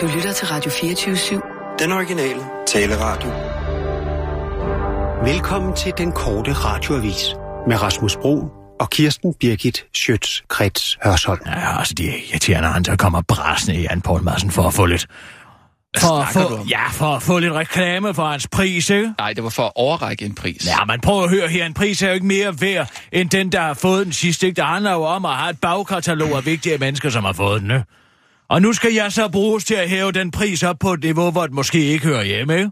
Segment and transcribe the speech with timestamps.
[0.00, 1.76] Du lytter til Radio 24-7.
[1.78, 3.30] Den originale taleradio.
[5.32, 7.34] Velkommen til den korte radioavis
[7.68, 8.48] med Rasmus Bro
[8.80, 11.40] og Kirsten Birgit Schøtz-Krets Hørsholm.
[11.46, 14.62] Ja, altså, det er irriterende, at han så kommer brasende i Jan Poul Madsen for
[14.62, 15.06] at få lidt...
[15.98, 19.14] For at få, ja, for at få lidt reklame for hans pris, ikke?
[19.18, 20.66] Nej, det var for at overrække en pris.
[20.66, 23.52] Ja, man prøver at høre her, en pris er jo ikke mere værd, end den,
[23.52, 24.46] der har fået den sidste.
[24.46, 24.56] Ikke?
[24.56, 27.70] Det handler jo om at have et bagkatalog af vigtige mennesker, som har fået den,
[27.70, 27.84] ikke?
[28.50, 31.30] Og nu skal jeg så bruges til at hæve den pris op på et niveau,
[31.30, 32.70] hvor den måske ikke hører hjemme, ikke?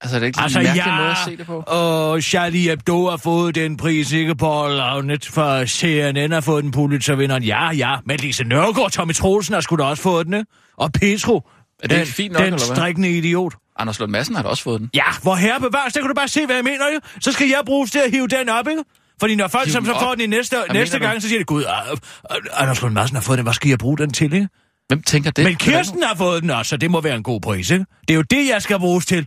[0.00, 1.64] Altså, det er ikke Altså, en mærkelig ja, måde at se det på.
[1.66, 4.34] og Charlie Hebdo har fået den pris, ikke?
[4.34, 7.42] Paul Agnet fra CNN har fået den Pulitzer-vinderen.
[7.42, 10.46] Ja, ja, men Lise Nørgaard, Tommy Troelsen har sgu da også fået den, ikke?
[10.78, 11.40] Og Petro, Er
[11.82, 13.54] det den, ikke fint nok, den strikkende idiot.
[13.78, 14.90] Anders Lund Madsen har da også fået den.
[14.94, 17.00] Ja, hvor herre bevares, der kan du bare se, hvad jeg mener, jo.
[17.20, 18.82] Så skal jeg bruges til at hive den op, ikke?
[19.20, 21.10] Fordi når folk som så får den i næste, Hvad næste mener du?
[21.10, 21.92] gang, så siger de, gud, øh,
[22.36, 24.48] øh, Anders Lund Madsen har fået den, hvad skal jeg bruge den til, ikke?
[24.88, 25.44] Hvem tænker det?
[25.44, 27.84] Men Kirsten har fået den også, så det må være en god pris, ikke?
[28.08, 29.26] Det er jo det, jeg skal bruges til.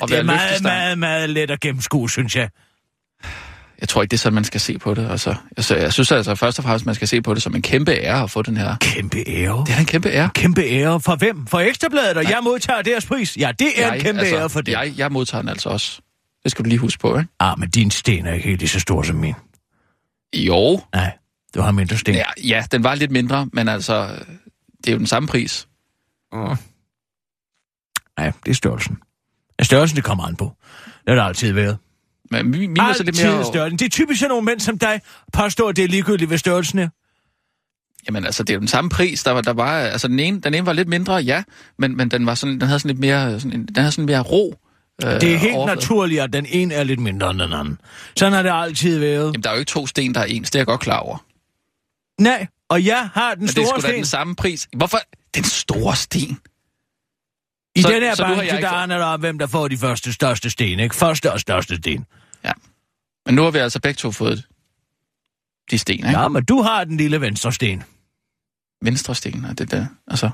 [0.00, 2.48] Og Det er meget, meget, meget let at gennemskue, synes jeg.
[3.80, 5.10] Jeg tror ikke, det er sådan, man skal se på det.
[5.10, 7.62] Altså, jeg, jeg synes altså først og fremmest, man skal se på det som en
[7.62, 8.76] kæmpe ære at få den her.
[8.80, 9.64] Kæmpe ære.
[9.66, 10.30] Det er en kæmpe ære.
[10.34, 11.00] Kæmpe ære.
[11.00, 11.46] For hvem?
[11.46, 13.36] For Ekstrabladet, og jeg modtager deres pris.
[13.36, 14.72] Ja, det er en kæmpe altså, ære for det.
[14.72, 16.00] Jeg, jeg modtager den altså også.
[16.42, 17.30] Det skal du lige huske på, ikke?
[17.40, 19.34] Ah, men din sten er ikke helt lige så stor som min.
[20.36, 20.80] Jo.
[20.94, 21.12] Nej,
[21.54, 22.14] du har mindre sten.
[22.14, 24.08] Ja, ja, den var lidt mindre, men altså,
[24.84, 25.68] det er jo den samme pris.
[26.32, 26.38] Mm.
[28.18, 28.98] Nej, det er størrelsen.
[29.58, 30.52] Er størrelsen, det kommer an på.
[30.84, 31.78] Det har det altid været.
[32.30, 33.44] Men min, min var så lidt mere...
[33.44, 33.78] størrelsen.
[33.78, 35.00] Det er typisk sådan nogle mænd som dig,
[35.32, 36.88] påstår, at det er ligegyldigt, hvad størrelsen er.
[38.06, 39.22] Jamen altså, det er jo den samme pris.
[39.24, 41.42] Der var, der var, altså, den ene, den ene var lidt mindre, ja,
[41.78, 44.06] men, men den, var sådan, den havde sådan lidt mere, sådan, en- den havde sådan
[44.06, 44.54] mere ro.
[45.04, 45.80] Øh, Det er helt overflade.
[45.80, 47.78] naturligt, at den ene er lidt mindre end den anden.
[48.16, 49.24] Sådan har det altid været.
[49.24, 50.50] Jamen, der er jo ikke to sten, der er ens.
[50.50, 51.24] Det er jeg godt klar over.
[52.20, 53.94] Nej, og jeg har den Men det er store sten.
[53.94, 54.68] den samme pris.
[54.76, 54.98] Hvorfor?
[55.34, 56.38] Den store sten.
[57.76, 60.12] I Så- den her har branche, der handler det om, hvem der får de første
[60.12, 60.94] største sten, ikke?
[60.96, 62.06] Første og største sten.
[63.26, 64.46] Men nu har vi altså begge to fået
[65.70, 66.08] de sten, ikke?
[66.08, 66.20] Ja.
[66.22, 67.82] Ja, men du har den lille venstre sten.
[68.82, 69.86] Venstre sten, og det der.
[70.06, 70.30] Altså,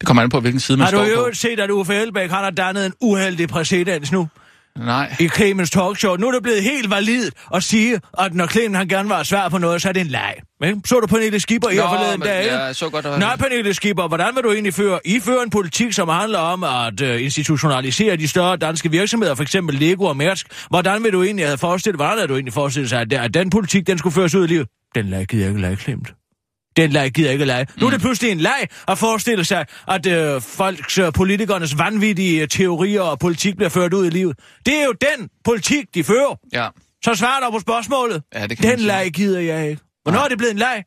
[0.00, 1.20] det kommer an på, hvilken side man Har du står på.
[1.20, 4.28] øvrigt set, at Uffe Elbæk han har dannet en uheldig præcedens nu
[4.80, 5.16] Nej.
[5.20, 6.16] i Clemens talkshow?
[6.16, 9.48] Nu er det blevet helt validt at sige, at når Clemens han gerne var svær
[9.48, 10.34] på noget, så er det en leg.
[10.64, 10.80] Ikke?
[10.86, 12.56] Så du Pernille Skipper her forleden men dag, ikke?
[12.56, 13.18] jeg så godt, at...
[13.18, 15.00] Nå, Pernille Skipper, hvordan vil du egentlig føre?
[15.04, 19.42] I fører en politik, som handler om at uh, institutionalisere de større danske virksomheder, for
[19.42, 20.46] eksempel Lego og Mærsk.
[20.70, 23.86] Hvordan vil du egentlig have forestillet, hvordan havde du egentlig forestillet sig, at, den politik,
[23.86, 24.68] den skulle føres ud i livet?
[24.94, 26.12] Den leg gider jeg ikke lege, Clemt.
[26.76, 27.66] Den leg gider jeg ikke lege.
[27.76, 32.46] Nu er det pludselig en leg at forestille sig, at øh, folks, øh, politikernes vanvittige
[32.46, 34.38] teorier og politik bliver ført ud i livet.
[34.66, 36.38] Det er jo den politik, de fører.
[36.52, 36.68] Ja.
[37.04, 38.22] Så svar dig på spørgsmålet.
[38.34, 39.82] Ja, det kan Den leg gider jeg ikke.
[40.02, 40.24] Hvornår Nej.
[40.24, 40.84] er det blevet en leg?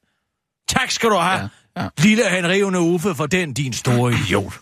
[0.69, 1.49] Tak skal du have.
[1.77, 1.88] Ja, ja.
[1.97, 4.53] Lille henrivende Uffe for den, din store idiot.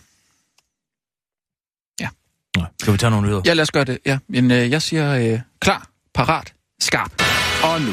[2.00, 2.08] Ja.
[2.56, 3.42] Nå, skal vi tage nogle nyheder?
[3.46, 3.98] Ja, lad os gøre det.
[4.06, 7.22] Ja, men øh, jeg siger øh, klar, parat, skarp.
[7.64, 7.92] Og nu,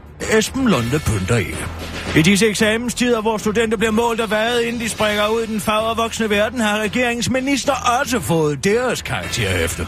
[0.29, 1.65] Esben Lunde pynter ikke.
[2.15, 5.59] I disse eksamenstider, hvor studenter bliver målt og vejet, inden de springer ud i den
[5.59, 9.85] fagervoksne verden, har regeringens minister også fået deres karakter efter.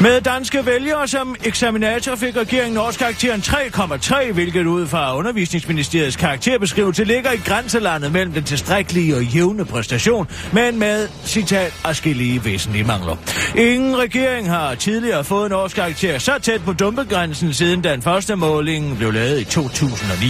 [0.00, 7.32] Med danske vælgere som eksaminator fik regeringen årskarakteren 3,3, hvilket ud fra undervisningsministeriets karakterbeskrivelse ligger
[7.32, 13.16] i grænselandet mellem den tilstrækkelige og jævne præstation, men med, citat, afskillige væsentlige mangler.
[13.56, 18.96] Ingen regering har tidligere fået en årskarakter så tæt på dumpegrænsen, siden den første måling
[18.98, 20.26] blev lavet i 2009.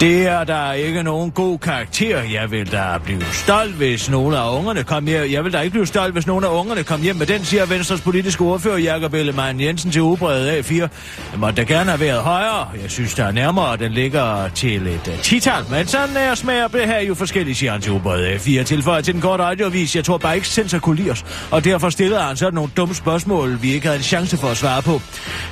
[0.00, 2.22] Det er der ikke nogen god karakter.
[2.22, 5.32] Jeg vil da blive stolt, hvis nogle af ungerne kom hjem.
[5.32, 7.66] Jeg vil da ikke blive stolt, hvis nogle af ungerne kom hjem med den, siger
[7.66, 10.74] Venstres politiske ordfører Jakob Ellemann Jensen til ubredet A4.
[10.74, 10.90] Det
[11.38, 12.68] måtte da gerne have været højere.
[12.82, 15.64] Jeg synes, der er nærmere, den ligger til et uh, tital.
[15.70, 18.62] Men sådan er smager det her jo forskellige, siger han til ubredet A4.
[18.62, 19.96] Tilføjer til den korte radiovis.
[19.96, 21.24] Jeg tror bare ikke, sensor kunne lide os.
[21.50, 24.56] Og derfor stillede han sådan nogle dumme spørgsmål, vi ikke havde en chance for at
[24.56, 25.00] svare på.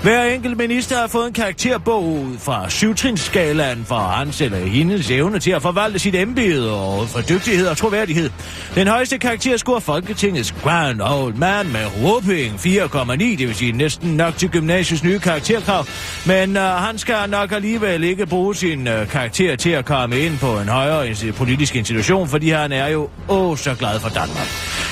[0.02, 5.38] Hver enkelt minister har fået en karakterbog ud fra syvtrinsskalaen for hans eller hendes evne
[5.38, 8.30] til at forvalte sit embede og for dygtighed og troværdighed.
[8.74, 14.16] Den højeste karakter scorer Folketingets Grand Old Man med whooping 4,9, det vil sige næsten
[14.16, 15.86] nok til gymnasiets nye karakterkrav.
[16.26, 20.38] Men øh, han skal nok alligevel ikke bruge sin øh, karakter til at komme ind
[20.38, 24.46] på en højere politisk institution, fordi han er jo åh så glad for Danmark.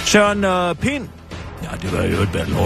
[0.05, 1.09] Søren øh, Pind
[1.65, 2.57] Ja, det var jo et battle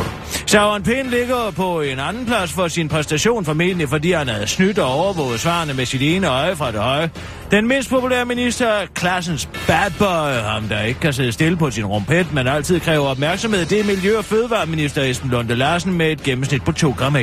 [0.47, 4.79] Søren Pind ligger på en anden plads for sin præstation, formentlig fordi han havde snydt
[4.79, 7.11] og overvåget svarene med sit ene øje fra det høje.
[7.51, 11.71] Den mindst populære minister er klassens bad boy, ham der ikke kan sidde stille på
[11.71, 13.67] sin rumpet, men altid kræver opmærksomhed.
[13.67, 17.17] Det er Miljø- og Fødevareminister Esben Lunde Larsen med et gennemsnit på 2 gram.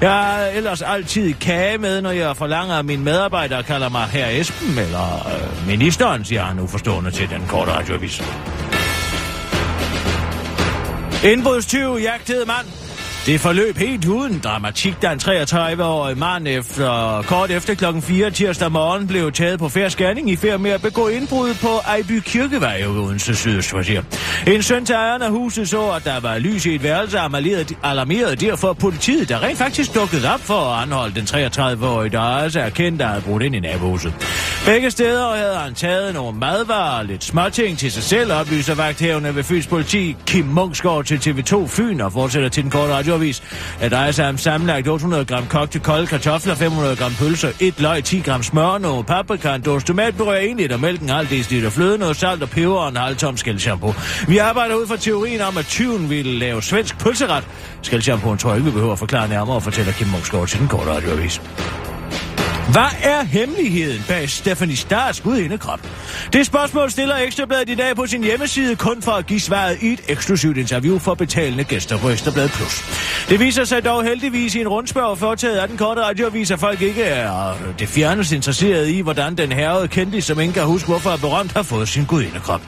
[0.00, 4.28] Jeg har ellers altid kage med, når jeg forlanger, at mine medarbejdere kalder mig herr
[4.28, 8.22] Esben, eller øh, ministeren, siger han uforstående til den korte radioavis.
[11.32, 12.85] Indbrudstyv jagtede mand.
[13.26, 18.72] Det forløb helt uden dramatik, da en 33-årig mand efter, kort efter klokken 4 tirsdag
[18.72, 22.76] morgen blev taget på færre scanning i færd med at begå indbrud på Ejby Kirkevej
[22.76, 24.02] i Odense Sydøstkvarter.
[24.46, 27.74] En søn til ejeren af huset så, at der var lys i et værelse, alarmerede,
[27.82, 32.60] alarmerede derfor politiet, der rent faktisk dukkede op for at anholde den 33-årige, der også
[32.60, 34.14] er kendt, der havde brudt ind i nabohuset.
[34.66, 39.42] Begge steder havde han taget nogle madvarer lidt småting til sig selv, oplyser vagthævende ved
[39.42, 43.42] Fyns politi Kim Munksgaard til TV2 Fyn og fortsætter til den korte radioavis.
[43.80, 48.04] At drejer sig om sammenlagt 800 gram kogte kolde kartofler, 500 gram pølser, et løg,
[48.04, 51.98] 10 gram smør, noget paprika, en dåse tomatpuré, 1 liter mælk, en halv deciliter fløde,
[51.98, 53.94] noget salt og peber og en halv tom skældshampoo.
[54.28, 57.44] Vi arbejder ud fra teorien om, at tyven ville lave svensk pølseret.
[57.82, 60.90] Skældshampooen tror jeg ikke, vi behøver at forklare nærmere, fortæller Kim Munksgaard til den korte
[60.90, 61.40] radioavis.
[62.72, 65.80] Hvad er hemmeligheden bag Stephanie Stars gudindekrop?
[66.32, 69.92] Det spørgsmål stiller Ekstrabladet i dag på sin hjemmeside kun for at give svaret i
[69.92, 72.84] et eksklusivt interview for betalende gæster på Ekstrabladet Plus.
[73.28, 76.82] Det viser sig dog heldigvis i en rundspørg foretaget af den korte radioavis, at folk
[76.82, 80.88] ikke er øh, det fjernes interesseret i, hvordan den herrede kendte, som ingen kan huske,
[80.88, 82.60] hvorfor er berømt, har fået sin gudindekrop.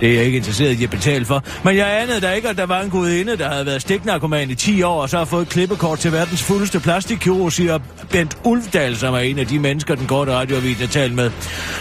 [0.00, 2.56] Det er jeg ikke interesseret i at betale for, men jeg anede da ikke, at
[2.56, 5.48] der var en gudinde, der havde været stiknarkoman i 10 år, og så har fået
[5.48, 7.78] klippekort til verdens fuldeste plastikkirurg, siger
[8.10, 11.30] Bent Ulfdal, som er en af de mennesker, den korte radioavis har talt med.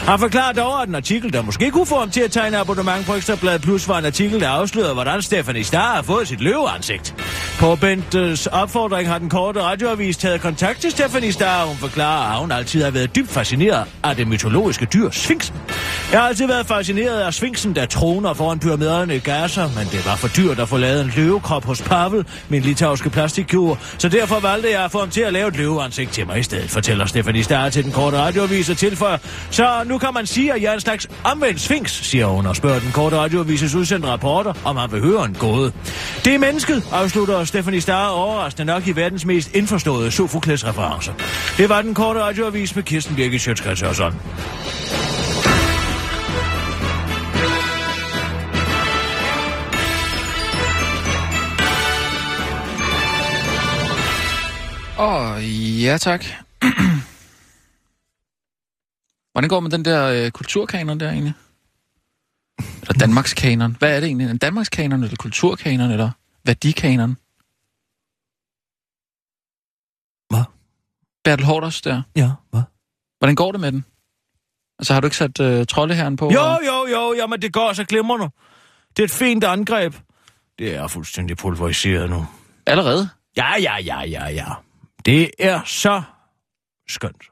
[0.06, 3.06] Han forklarer dog, at en artikel, der måske kunne få ham til at tegne abonnement
[3.06, 7.15] på Ekstrabladet Plus, var en artikel, der afslørede, hvordan Stephanie Starr har fået sit løveansigt.
[7.59, 12.33] På Bentes opfordring har den korte radioavis taget kontakt til Stephanie Starr, og hun forklarer,
[12.33, 15.56] at hun altid har været dybt fascineret af det mytologiske dyr, Sphinxen.
[16.11, 20.06] Jeg har altid været fascineret af Sphinxen, der troner foran pyramiderne i Gaza, men det
[20.06, 24.39] var for dyrt at få lavet en løvekrop hos Pavel, min litauiske plastikkur, så derfor
[24.39, 27.06] valgte jeg at få ham til at lave et løveansigt til mig i stedet, fortæller
[27.06, 29.17] Stephanie Starr til den korte radioavis og tilføjer.
[29.51, 32.55] Så nu kan man sige, at jeg er en slags omvendt Sphinx, siger hun og
[32.55, 35.71] spørger den korte radioavises udsendte rapporter, om han vil høre en gåde.
[36.25, 41.13] Det er mennesket, afslutter Stephanie Starr overraskende nok i verdens mest indforståede Sofokles-referencer.
[41.57, 44.19] Det var den korte radioavis med Kirsten Birgit Sjøtskrets og sådan.
[54.99, 56.25] Åh, oh, ja tak.
[59.39, 61.33] Hvordan går med den der øh, kulturkanon der egentlig?
[62.81, 63.75] Eller Danmarks kanon?
[63.80, 64.30] Hvad er det egentlig?
[64.30, 66.12] En Danmarks kanon, eller kulturkanon, eller
[66.45, 67.18] værdikanon?
[70.30, 70.44] Hvad?
[71.24, 72.01] Bertel Hårders der.
[72.15, 72.62] Ja, hvad?
[73.19, 73.86] Hvordan går det med den?
[74.80, 76.31] Altså, har du ikke sat øh, troldeherren på?
[76.33, 78.30] Jo, jo, jo, jamen det går så glimrende.
[78.89, 79.95] Det er et fint angreb.
[80.59, 82.27] Det er fuldstændig pulveriseret nu.
[82.65, 83.09] Allerede?
[83.38, 84.47] Ja, ja, ja, ja, ja.
[85.06, 86.01] Det er så
[86.88, 87.30] skønt.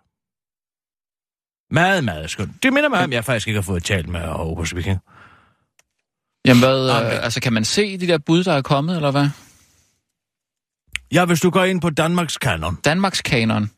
[1.72, 2.64] Meget, meget skønt.
[2.64, 5.00] Det minder mig om, jeg faktisk ikke har fået talt med Aarhus Viking.
[6.46, 9.30] Jamen hvad, øh, altså kan man se de der bud, der er kommet, eller hvad?
[11.12, 12.76] Ja, hvis du går ind på Danmarks Kanon.
[12.76, 13.70] Danmarks kanon.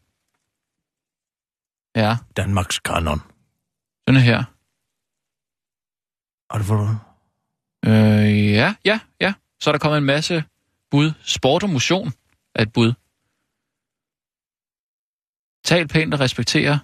[1.95, 3.21] Ja, Danmarks Kanon.
[4.07, 4.44] den er her.
[6.51, 7.00] Har du fået?
[7.86, 9.33] Øh, ja, ja, ja.
[9.59, 10.44] Så er der kommet en masse
[10.91, 11.12] bud.
[11.21, 12.13] Sport og motion
[12.55, 12.93] er et bud.
[15.63, 16.79] Tal pænt og respektere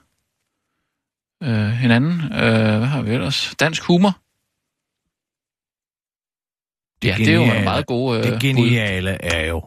[1.46, 2.12] øh, hinanden.
[2.24, 3.56] Øh, hvad har vi ellers?
[3.60, 4.18] Dansk humor.
[7.02, 8.40] Det Ja, det er jo geniale- meget gode øh, Det bud.
[8.40, 9.66] geniale er jo,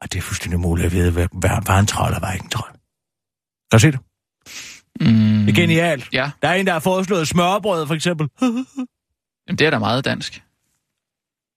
[0.00, 1.28] at det er fuldstændig muligt at vide, hvad,
[1.64, 2.72] hvad en trold og hvad ikke en trold.
[2.72, 4.00] Kan du se det?
[5.00, 6.08] Mm, Det er genialt.
[6.12, 8.28] Ja, Der er en, der har foreslået smørbrød, for eksempel.
[9.46, 10.42] jamen, det er da meget dansk.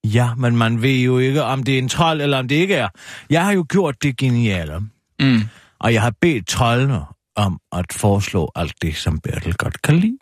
[0.06, 2.76] Ja, men man ved jo ikke, om det er en trold, eller om det ikke
[2.76, 2.90] er.
[3.30, 4.80] Jeg har jo gjort det geniale,
[5.20, 5.42] Mm.
[5.80, 7.02] og jeg har bedt troldene
[7.36, 10.18] om at foreslå alt det, som Bertel godt kan lide.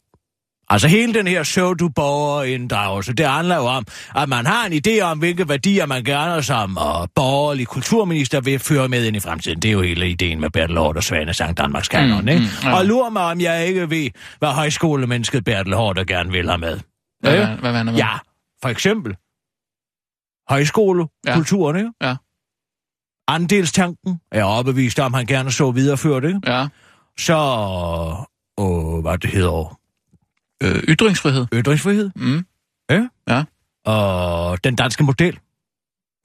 [0.70, 5.20] Altså hele den her pseudo-borgerinddragelse, det handler jo om, at man har en idé om,
[5.20, 9.60] hvilke værdier man gerne som uh, borgerlig kulturminister vil føre med ind i fremtiden.
[9.60, 12.42] Det er jo hele ideen med Bertel Hård og Svane Sankt Danmarks kanon, Mm, ikke?
[12.42, 12.78] mm, ja.
[12.78, 16.80] Og lurer mig, om jeg ikke ved, hvad højskolemennesket Bertel Hård gerne vil have med.
[17.20, 17.56] Hvad, Ja.
[17.56, 17.92] hvad, hvad du?
[17.92, 18.10] Ja,
[18.62, 19.16] for eksempel
[20.50, 21.38] højskole, Ja.
[21.78, 21.92] ikke?
[22.02, 22.16] Ja.
[23.28, 26.40] Andelstanken er overbevist om, han gerne så videreført, ikke?
[26.46, 26.68] Ja.
[27.20, 27.34] Så,
[28.60, 29.78] øh, hvad det hedder,
[30.64, 31.48] Øh, ytringsfrihed.
[31.54, 32.46] ytringsfrihed, Mm.
[33.86, 35.40] og den danske model.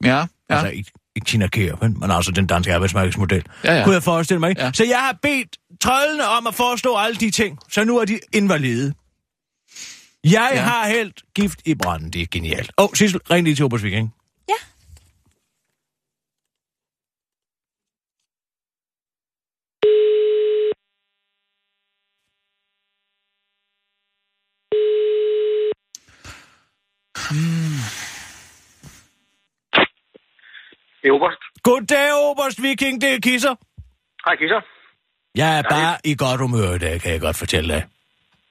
[0.03, 0.15] Ja, ja.
[0.15, 0.25] Ja.
[0.49, 3.43] Altså i, Ikke Tina Kjær, men, men altså den danske arbejdsmarkedsmodel.
[3.63, 3.83] Ja, ja.
[3.83, 4.61] Kunne jeg forestille mig, ikke?
[4.61, 4.71] Ja.
[4.73, 8.19] Så jeg har bedt troldene om at forestå alle de ting, så nu er de
[8.33, 8.93] invalide.
[10.23, 10.55] Jeg ja.
[10.55, 10.61] Ja.
[10.61, 12.71] har hældt gift i branden, det er genialt.
[12.77, 14.09] Åh, oh, Sissel, ring lige til Obersvig, ikke?
[27.31, 27.35] Ja.
[31.01, 31.41] Det er Oberst.
[31.63, 33.55] Goddag, Oberst Viking, det er Kisser.
[34.25, 34.61] Hej, Kisser.
[35.35, 37.85] Jeg er bare i godt humør i dag, kan jeg godt fortælle dig.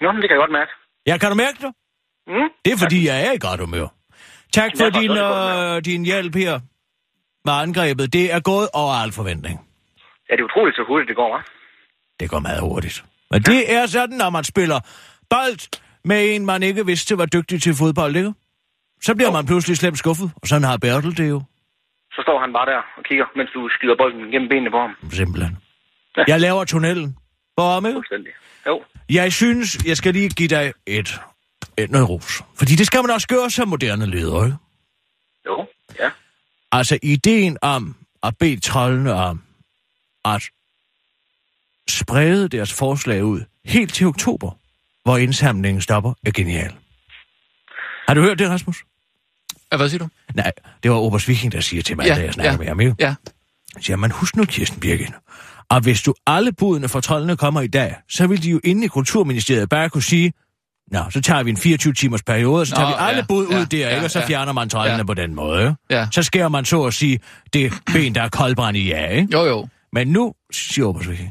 [0.01, 0.71] Nå, det kan jeg godt mærke.
[1.07, 1.73] Ja, kan du mærke det?
[2.27, 2.49] Mm?
[2.65, 3.87] Det er fordi, jeg er i godt humør.
[4.53, 6.61] Tak for din, øh, din hjælp her
[7.45, 8.13] med angrebet.
[8.13, 9.57] Det er gået over al forventning.
[10.31, 11.43] Ja, det er utroligt, så hurtigt det går, hva'?
[12.21, 13.05] Det går meget hurtigt.
[13.31, 14.81] Men det er sådan, når man spiller
[15.31, 18.33] bold med en, man ikke vidste var dygtig til fodbold, ikke?
[19.03, 21.43] Så bliver man pludselig slemt skuffet, og sådan har Bertel det jo.
[22.13, 24.97] Så står han bare der og kigger, mens du skyder bolden gennem benene på ham.
[25.11, 25.57] Simpelthen.
[26.29, 27.17] Jeg laver tunnelen.
[27.55, 28.03] Hvor med?
[28.67, 28.83] Jo.
[29.11, 31.21] Jeg synes, jeg skal lige give dig et,
[31.79, 32.43] et noget ros.
[32.59, 34.57] Fordi det skal man også gøre som moderne leder, ikke?
[35.47, 35.67] Jo.
[36.01, 36.11] Ja.
[36.73, 39.43] Altså, ideen om at bede troldene om
[40.25, 40.43] at
[41.89, 44.51] sprede deres forslag ud helt til oktober,
[45.05, 46.75] hvor indsamlingen stopper, er genial.
[48.09, 48.85] Har du hørt det, Rasmus?
[49.73, 50.09] Ja, hvad siger du?
[50.35, 52.59] Nej, det var Obers Viking, der siger til mig, Ja, da jeg snakker ja.
[52.59, 52.81] med ham.
[52.81, 52.95] Ikke?
[53.01, 53.15] Ja.
[53.81, 55.13] Siger, man husk nu, Kirsten Birgit.
[55.71, 58.85] Og hvis du alle budene fra troldene kommer i dag, så vil de jo inde
[58.85, 60.33] i Kulturministeriet bare kunne sige,
[60.91, 63.53] Nå, så tager vi en 24-timers periode, så Nå, tager vi alle ja, bud ud
[63.53, 64.05] ja, der, ja, ikke?
[64.07, 64.27] og så ja.
[64.27, 65.05] fjerner man troldene Ja.
[65.05, 65.77] på den måde.
[65.91, 66.09] Ja.
[66.13, 67.21] Så skærer man så at sige
[67.53, 69.29] det ben, der er koldbrændt i ja, ikke?
[69.33, 69.69] Jo, jo.
[69.93, 71.31] Men nu, siger Obers Viking,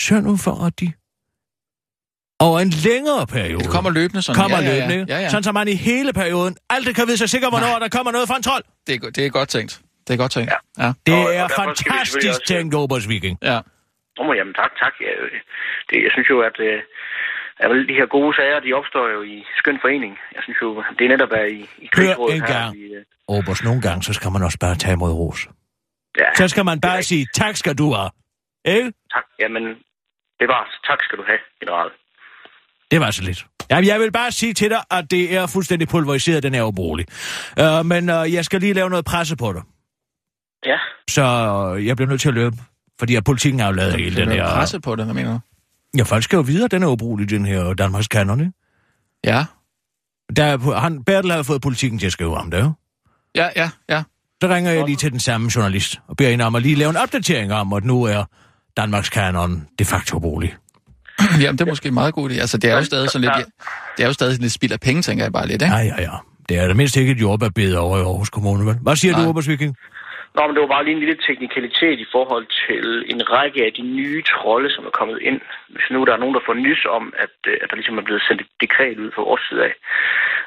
[0.00, 0.92] sørg nu for, at de
[2.46, 4.40] over en længere periode Det kommer løbende sådan.
[4.42, 5.00] kommer ja, ja, løbende, ja.
[5.00, 5.12] ikke?
[5.14, 5.28] Ja, ja.
[5.28, 8.26] sådan så man i hele perioden aldrig kan vide sig sikker, hvornår der kommer noget
[8.28, 8.64] fra en trold.
[8.86, 9.72] Det, er, det er godt tænkt.
[10.06, 10.50] Det er godt tænkt.
[10.52, 10.84] Ja.
[10.84, 10.90] ja.
[11.06, 13.36] Det Og- og er selvfølgelig fantastisk også- tænkt, Obers Viking.
[13.50, 13.58] ja.
[14.18, 14.94] Men jamen tak, tak.
[15.90, 16.78] Det, jeg synes jo, at, øh,
[17.62, 20.12] at vel, de her gode sager, de opstår jo i skøn forening.
[20.36, 20.68] Jeg synes jo,
[20.98, 22.52] det er netop er i, i krigsrådet en her.
[22.54, 22.76] gang.
[22.76, 23.04] I, øh,
[23.36, 25.40] Obers, nogle gange, så skal man også bare tage imod ros.
[26.20, 28.10] ja, Så skal man bare sige, tak skal du have.
[28.76, 28.92] Ikke?
[29.14, 29.62] Tak, jamen,
[30.40, 31.90] det var tak skal du have, general.
[32.90, 33.46] Det var så lidt.
[33.70, 37.06] Jamen, jeg vil bare sige til dig, at det er fuldstændig pulveriseret, den er ubrugelig.
[37.60, 39.62] Uh, men uh, jeg skal lige lave noget presse på dig.
[40.66, 40.76] Ja,
[41.10, 41.22] Så
[41.74, 42.56] uh, jeg bliver nødt til at løbe.
[42.98, 44.46] Fordi at politikken har jo lavet hele den her...
[44.54, 45.40] presse på det, hvad mener du?
[45.98, 48.52] Ja, folk skal jo vide, at den er ubrugelig, den her Danmarks kanon, ikke?
[49.24, 49.44] Ja.
[50.36, 52.72] Der er, han, Bertel har fået politikken til at skrive om det, jo.
[53.34, 54.02] Ja, ja, ja.
[54.42, 56.90] Så ringer jeg lige til den samme journalist og beder hende om at lige lave
[56.90, 58.24] en opdatering om, at nu er
[58.76, 60.54] Danmarks kanon de facto ubrugelig.
[61.42, 62.36] Jamen, det er måske en meget god idé.
[62.44, 63.46] Altså, det er jo stadig sådan lidt...
[63.96, 65.74] Det er jo stadig lidt spild af penge, tænker jeg bare lidt, ikke?
[65.74, 66.16] Ja, ja, ja.
[66.48, 68.76] Det er da mindst ikke et jordbærbed over i Aarhus Kommune, vel?
[68.82, 69.24] Hvad siger Nej.
[69.24, 69.76] du, Obers Viking?
[70.36, 73.72] Nå, men det var bare lige en lille teknikalitet i forhold til en række af
[73.78, 75.40] de nye trolde, som er kommet ind.
[75.74, 78.06] Hvis nu der er nogen, der får nys om, at, øh, at der ligesom er
[78.08, 79.74] blevet sendt et dekret ud fra vores side af,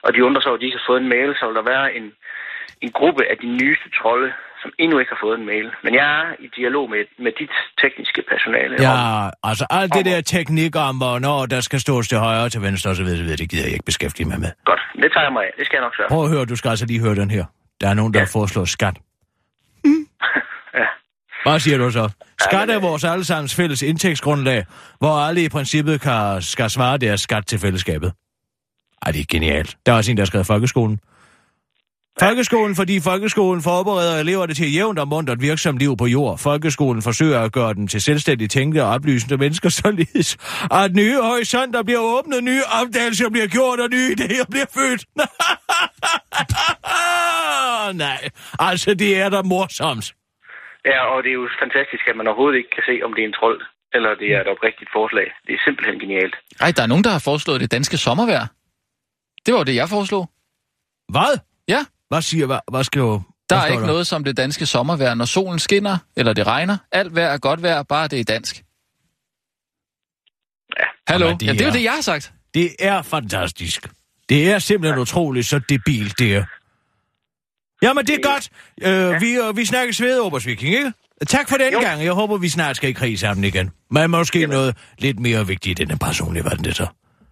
[0.06, 1.72] og de undrer sig over, at de ikke har fået en mail, så vil der
[1.74, 2.06] være en,
[2.86, 4.30] en gruppe af de nyeste trolde,
[4.64, 5.68] som endnu ikke har fået en mail.
[5.86, 8.74] Men jeg er i dialog med, med dit tekniske personale.
[8.76, 12.52] om, Ja, altså alt det der teknik om, hvornår der skal stås til højre og
[12.52, 14.52] til venstre osv., det, det gider jeg ikke beskæftige mig med.
[14.66, 15.52] Godt, det tager jeg mig af.
[15.58, 16.10] Det skal jeg nok sørge.
[16.10, 17.46] Prøv at høre, du skal altså lige høre den her.
[17.82, 18.26] Der er nogen, der Ja.
[18.26, 18.96] foreslår skat.
[20.80, 20.86] Ja.
[21.50, 22.10] Hvad siger du så?
[22.40, 24.66] Skat er vores allesammens fælles indtægtsgrundlag,
[25.00, 28.14] hvor alle i princippet kan, skal svare deres skat til fællesskabet.
[29.06, 29.78] Ej, det er genialt.
[29.86, 31.00] Der er også en, der har skrevet folkeskolen.
[32.20, 36.40] Folkeskolen, fordi folkeskolen forbereder eleverne til jævnt og muntert virksomt liv på jord.
[36.40, 40.38] Folkeskolen forsøger at gøre dem til selvstændigt tænkende og oplysende mennesker, således
[40.72, 45.06] at nye horisonter bliver åbnet, nye opdagelser bliver gjort, og nye idéer bliver født.
[48.06, 48.30] Nej,
[48.60, 50.14] altså det er da morsomt.
[50.86, 53.28] Ja, og det er jo fantastisk, at man overhovedet ikke kan se, om det er
[53.28, 53.62] en trold,
[53.94, 55.28] eller det er et oprigtigt forslag.
[55.48, 56.36] Det er simpelthen genialt.
[56.60, 58.46] Ej, der er nogen, der har foreslået det danske sommervejr.
[59.46, 60.30] Det var det, jeg foreslog.
[61.16, 61.34] Hvad?
[61.68, 63.20] Ja, Hvad siger, hvad, hvad skriver
[63.50, 66.78] der hvad er ikke noget som det danske sommervejr, når solen skinner, eller det regner.
[66.92, 68.64] Alt vejr er godt vejr, bare det er dansk.
[70.80, 70.84] Ja.
[71.08, 71.26] Hallo?
[71.26, 72.34] Jamen, det Jamen, det er jo det, jeg har sagt.
[72.54, 73.90] Det er fantastisk.
[74.30, 76.46] Det er simpelthen utroligt, så debilt det er.
[77.82, 78.50] Jamen, det er godt.
[79.16, 80.94] Øh, vi, øh, vi snakkes ved, Obers Viking, ikke?
[81.28, 81.80] Tak for den Jo.
[81.80, 82.04] gang.
[82.04, 83.72] Jeg håber, vi snart skal i krig sammen igen.
[83.92, 86.88] Men måske noget lidt mere vigtigt end den personlige verden, det så.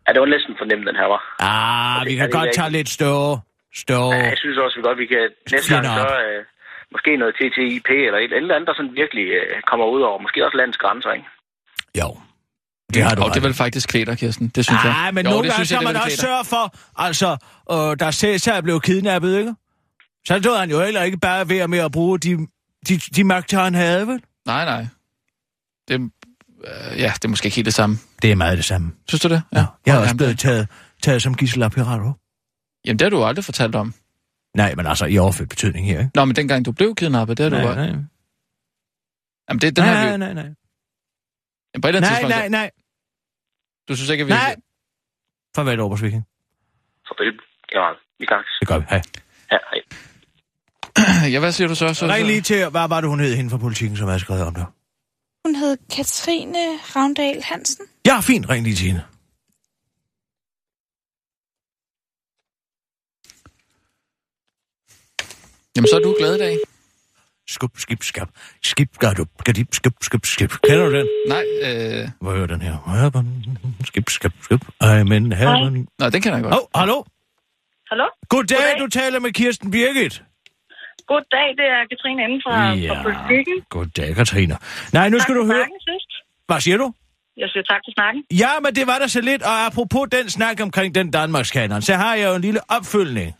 [0.07, 1.21] Ja, det var næsten fornemt, den her var.
[1.39, 3.39] Ah, Okay, vi kan godt ikke- tage lidt større.
[3.75, 4.15] Større.
[4.15, 6.45] Ja, jeg synes også, vi godt, vi kan næste gang så øh,
[6.91, 10.17] måske noget TTIP eller et eller andet, der sådan virkelig øh, kommer ud over.
[10.21, 11.27] Måske også landets grænser, ikke?
[12.01, 12.09] Jo.
[12.93, 13.63] Det har du Og det ret er vel i.
[13.63, 14.47] faktisk klæder, Kirsten.
[14.55, 14.91] Det synes jeg.
[14.93, 16.75] Nej, men Jo, nogle det gange skal det man vil også sørge for,
[17.07, 17.29] altså,
[17.71, 19.53] øh, der Cæsar er blevet kidnappet, ikke?
[20.27, 22.37] Så stod han jo heller ikke bare ved med at bruge de,
[22.87, 24.21] de, de magter, han havde, vel?
[24.45, 24.85] Nej, nej.
[25.87, 27.95] Det, øh, ja, det er måske ikke helt det samme.
[28.21, 28.91] Det er meget det samme.
[29.07, 29.41] Synes du det?
[29.53, 29.65] Ja.
[29.85, 30.67] Jeg er også blevet taget,
[31.03, 32.13] taget som gissel af pirater.
[32.85, 33.93] Jamen, det har du aldrig fortalt om.
[34.55, 36.11] Nej, men altså i overført betydning her, ikke?
[36.15, 37.55] Nå, men dengang du blev kidnappet, det har du...
[37.55, 38.03] nej, Nej, nej.
[39.49, 40.17] Jamen, det, den nej, har vi...
[40.17, 40.43] nej, nej, nej.
[41.73, 42.35] Jamen, på et eller andet Nej, tidspunkt...
[42.35, 42.71] nej, nej.
[43.87, 44.31] Du synes ikke, at vi...
[44.31, 44.55] Nej.
[45.55, 46.23] Farvel, Obersviking.
[47.07, 47.39] Farvel.
[47.75, 47.85] Ja,
[48.19, 48.45] vi gang.
[48.59, 48.85] Det gør vi.
[48.89, 49.01] Hej.
[49.51, 49.81] Ja, hej.
[51.33, 51.93] Ja, hvad siger du så?
[51.93, 54.19] så, Ring lige til, hvad var det, hun hed hende fra politikken, som jeg har
[54.19, 54.65] skrevet om det?
[55.45, 56.57] Hun hed Katrine
[56.95, 57.85] Ravndal Hansen.
[58.05, 58.49] Ja, fint.
[58.49, 59.03] Ring lige til hende.
[65.75, 66.57] Jamen, så er du glad i dag.
[67.47, 68.27] Skub, skib, skab.
[68.63, 69.25] Skib, gør du.
[69.45, 70.51] Gadip, skub, skub, skib.
[70.63, 71.07] Kender du den?
[71.27, 72.09] Nej, øh...
[72.21, 72.75] Hvor er den her?
[72.87, 73.25] Heaven,
[73.85, 74.61] skib, skab, skib.
[74.83, 75.87] I'm in heaven.
[75.99, 76.53] Nå, den kender jeg godt.
[76.53, 77.03] Åh, oh, hallo?
[77.91, 78.05] Hallo?
[78.29, 78.79] Goddag, Goddag.
[78.79, 80.23] du taler med Kirsten Birgit.
[81.07, 82.93] Goddag, det er Katrine inden fra, ja.
[82.93, 83.55] fra politikken.
[83.69, 84.57] goddag, Katrine.
[84.93, 85.65] Nej, nu skal tak du for høre...
[85.65, 85.99] snakken.
[86.47, 86.93] Hvad siger du?
[87.37, 88.23] Jeg siger tak for snakken.
[88.31, 91.93] Ja, men det var der så lidt, og apropos den snak omkring den Danmarkskanon, så
[91.93, 93.35] har jeg jo en lille opfølgning.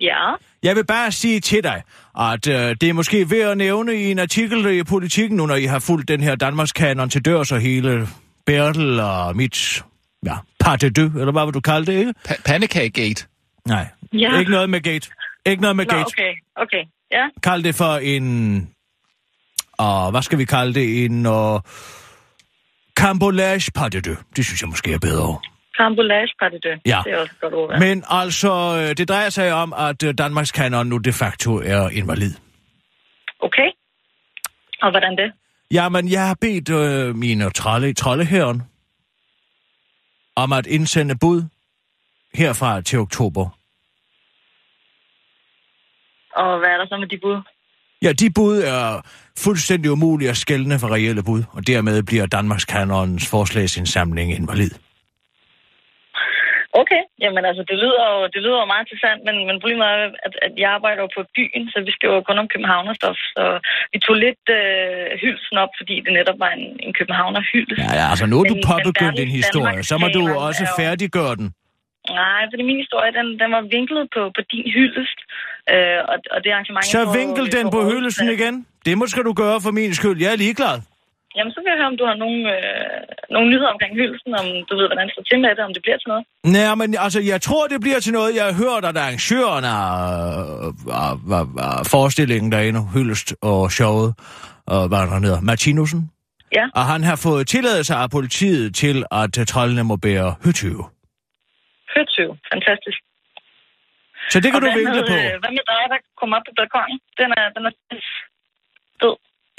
[0.00, 0.24] Ja.
[0.62, 1.82] Jeg vil bare sige til dig,
[2.20, 5.54] at øh, det er måske ved at nævne i en artikel i Politiken, nu når
[5.54, 8.08] I har fulgt den her Danmarkskanon til dørs og hele
[8.46, 9.82] Bertel og mit,
[10.26, 10.36] ja,
[10.80, 12.14] de deux, eller hvad vil du kalde det, ikke?
[12.28, 13.26] Pa- Pandekagegate.
[13.66, 14.38] Nej, Ja.
[14.38, 15.10] ikke noget med gate.
[15.46, 16.06] Ikke noget med Nå, gate.
[16.06, 16.32] okay.
[16.56, 16.84] Okay.
[17.12, 17.26] Ja.
[17.42, 18.68] Kald det for en...
[19.78, 21.04] Og hvad skal vi kalde det?
[21.04, 21.26] En...
[21.26, 21.60] Uh,
[22.96, 24.18] Cambolage pas de deux.
[24.36, 25.38] Det synes jeg måske er bedre.
[25.76, 26.80] Carambolage par det.
[26.86, 27.00] Ja.
[27.04, 27.78] Det er også godt ord.
[27.78, 31.88] Men altså, øh, det drejer sig om, at øh, Danmarks kanon nu de facto er
[31.88, 32.34] invalid.
[33.40, 33.68] Okay.
[34.82, 35.32] Og hvordan det?
[35.70, 38.62] Jamen, jeg har bedt øh, mine tralle i troldeherren
[40.36, 41.42] om at indsende bud
[42.34, 43.58] herfra til oktober.
[46.36, 47.42] Og hvad er der så med de bud?
[48.02, 49.00] Ja, de bud er
[49.38, 54.70] fuldstændig umulige at skælne for reelle bud, og dermed bliver Danmarks kanonens forslagsindsamling invalid.
[56.80, 59.98] Okay, jamen altså, det lyder jo, det lyder jo meget interessant, men, men problemet er,
[60.26, 63.44] at, at jeg arbejder jo på byen, så vi skriver jo kun om københavnerstof, så
[63.92, 67.82] vi tog lidt øh, hylsen op, fordi det netop var en, en københavner hyldest.
[67.82, 71.48] Ja, ja, altså nu er du påbegyndt din historie, så må du også færdiggøre den.
[72.20, 75.18] Nej, fordi min historie, den, den var vinklet på, på din hyldest,
[75.72, 76.84] øh, og, og det arrangement...
[76.96, 78.54] Så vinkel den på hyldelsen igen.
[78.86, 80.18] Det må skal du gøre for min skyld.
[80.24, 80.76] Jeg er ligeglad.
[81.36, 83.00] Jamen, så vil jeg høre, om du har nogle, øh,
[83.34, 85.82] nogle nyheder omkring hyldelsen, om du ved, hvordan det står til med det, om det
[85.84, 86.24] bliver til noget.
[86.56, 88.30] Nej, men altså, jeg tror, det bliver til noget.
[88.38, 91.12] Jeg har hørt, at arrangøren af,
[91.80, 94.10] af forestillingen derinde, hyldest og showet,
[94.74, 96.02] og hvad er der hedder, Martinussen,
[96.58, 100.84] Ja, og han har fået tilladelse af politiet til, at øh, troldene må bære høtyve.
[101.94, 102.30] høtøv.
[102.52, 102.98] Fantastisk.
[104.32, 105.16] Så det kan og du vinkle på.
[105.26, 106.98] øh, hvad med dig, der kom op på balkongen?
[107.20, 107.72] Den er, den er.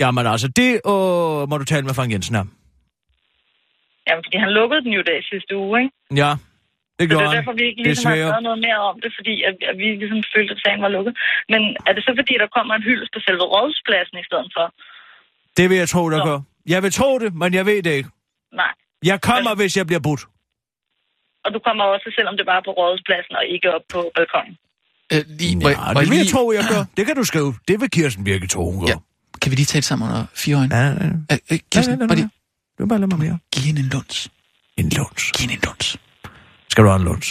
[0.01, 2.47] Jamen altså, det øh, må du tale med Frank Jensen om.
[4.07, 5.93] Jamen, fordi han lukkede den jo der i sidste uge, ikke?
[6.23, 6.31] Ja,
[6.97, 7.37] det Så det gjorde er han.
[7.37, 8.29] derfor, vi ikke ligesom har Desværre.
[8.29, 11.13] skrevet noget mere om det, fordi at, at vi ligesom følte, at sagen var lukket.
[11.53, 14.65] Men er det så fordi, der kommer en hyldest på selve rådspladsen i stedet for?
[15.57, 16.25] Det vil jeg tro, der Nå.
[16.29, 16.39] gør.
[16.73, 18.09] Jeg vil tro det, men jeg ved det ikke.
[18.61, 18.71] Nej.
[19.11, 20.21] Jeg kommer, hvis jeg bliver budt.
[21.45, 24.55] Og du kommer også, selvom det bare er på rådspladsen og ikke op på balkongen.
[25.13, 26.81] Øh, lige, må, Ja, må det vil jeg lige, tro, jeg gør.
[26.97, 27.51] Det kan du skrive.
[27.67, 28.87] Det vil Kirsten Birke tro, hun gør.
[28.93, 28.97] Ja.
[29.43, 30.75] Kan vi lige tale sammen under fire øjne?
[30.75, 31.09] Ja, ja, ja.
[31.31, 32.29] Øh, øh, Kirsten, Ja, ja, bare ja, lige,
[32.75, 33.37] Du kan bare lade mig mere.
[33.53, 34.17] giv hende en luns.
[34.81, 35.21] En luns.
[35.35, 35.85] Giv hende en luns.
[36.71, 37.27] Skal du have en luns?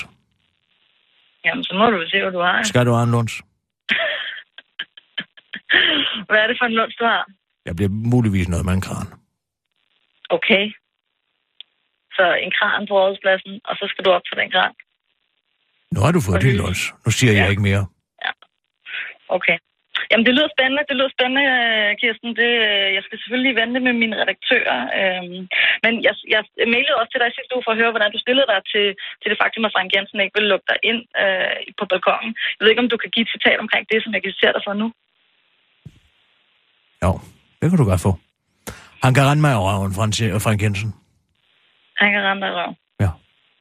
[1.44, 2.62] Jamen, så må du se, hvad du har.
[2.62, 3.32] Skal du have en luns?
[6.28, 7.22] Hvad er det for en lunds, du har?
[7.66, 9.06] Jeg bliver muligvis noget med en kran.
[10.36, 10.64] Okay.
[12.16, 14.72] Så en kran på rådspladsen, og så skal du op på den kran.
[15.94, 16.80] Nu har du fået din luns.
[17.06, 17.50] Nu siger jeg Ja.
[17.50, 17.86] ikke mere.
[19.28, 19.56] Okay.
[20.10, 20.82] Jamen, det lyder spændende.
[20.88, 22.30] Det lyder spændende, øh, Kirsten.
[22.40, 24.78] Det, øh, jeg skal selvfølgelig vente med mine redaktører.
[24.98, 25.40] Øhm,
[25.84, 26.42] men jeg, jeg
[26.74, 28.86] mailede også til dig sidste uge for at høre, hvordan du stillede dig til,
[29.20, 32.32] til det faktum, at Frank Jensen ikke vil lukke dig ind øh, på balkongen.
[32.54, 34.54] Jeg ved ikke, om du kan give et citat omkring det, som jeg kan citere
[34.56, 34.86] dig for nu.
[37.04, 37.12] Jo,
[37.60, 38.12] det kan du godt få.
[39.04, 39.92] Han kan rende mig i røven,
[40.44, 40.90] Frank Jensen.
[42.00, 42.74] Han kan rende dig i.
[43.02, 43.10] Ja.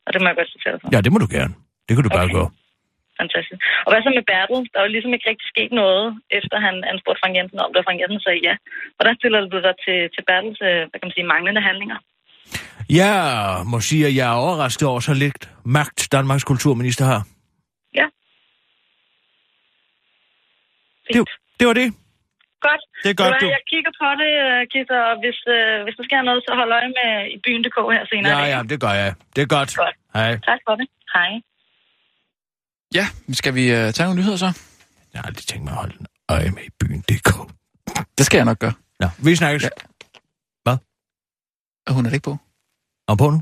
[0.06, 0.88] Og det må jeg godt citere for.
[0.94, 1.54] Ja, det må du gerne.
[1.88, 2.34] Det kan du bare Okay.
[2.38, 2.50] gøre.
[3.22, 3.60] Fantastisk.
[3.86, 4.60] Og hvad så med Bertel?
[4.72, 6.06] Der er jo ligesom ikke rigtig sket noget,
[6.40, 8.56] efter han, han spurgte Frank Jensen om det, og Frank Jensen sagde ja.
[8.98, 12.00] Hvordan stiller du dig til, til Bertels, øh, hvad kan man sige, manglende handlinger?
[13.02, 13.16] Jeg
[13.72, 15.44] må sige, at jeg er overrasket over så lidt
[15.78, 17.22] magt, Danmarks kulturminister har.
[18.00, 18.08] Ja.
[21.14, 21.20] Det,
[21.60, 21.90] det var det.
[22.68, 22.84] Godt.
[23.04, 26.06] Det er godt, du Jeg kigger på det, øh, Kisser, og hvis, øh, hvis der
[26.10, 28.32] sker noget, så hold øje med i byen.dk her senere.
[28.38, 29.10] Ja, ja, det gør jeg.
[29.36, 29.72] Det er godt.
[29.86, 29.98] Godt.
[30.18, 30.32] Hej.
[30.50, 30.88] Tak for det.
[31.16, 31.32] Hej.
[32.96, 34.46] Ja, skal vi uh, tage nogle nyheder så?
[35.14, 37.02] Jeg har aldrig tænkt mig at holde en øje med i byen.
[37.02, 37.30] DK.
[38.18, 38.74] Det skal jeg nok gøre.
[39.00, 39.64] Nå, vi snakkes.
[39.64, 39.70] Ja.
[40.64, 40.78] Hvad?
[41.88, 42.38] Og hun er det ikke på.
[43.08, 43.42] Er hun på nu?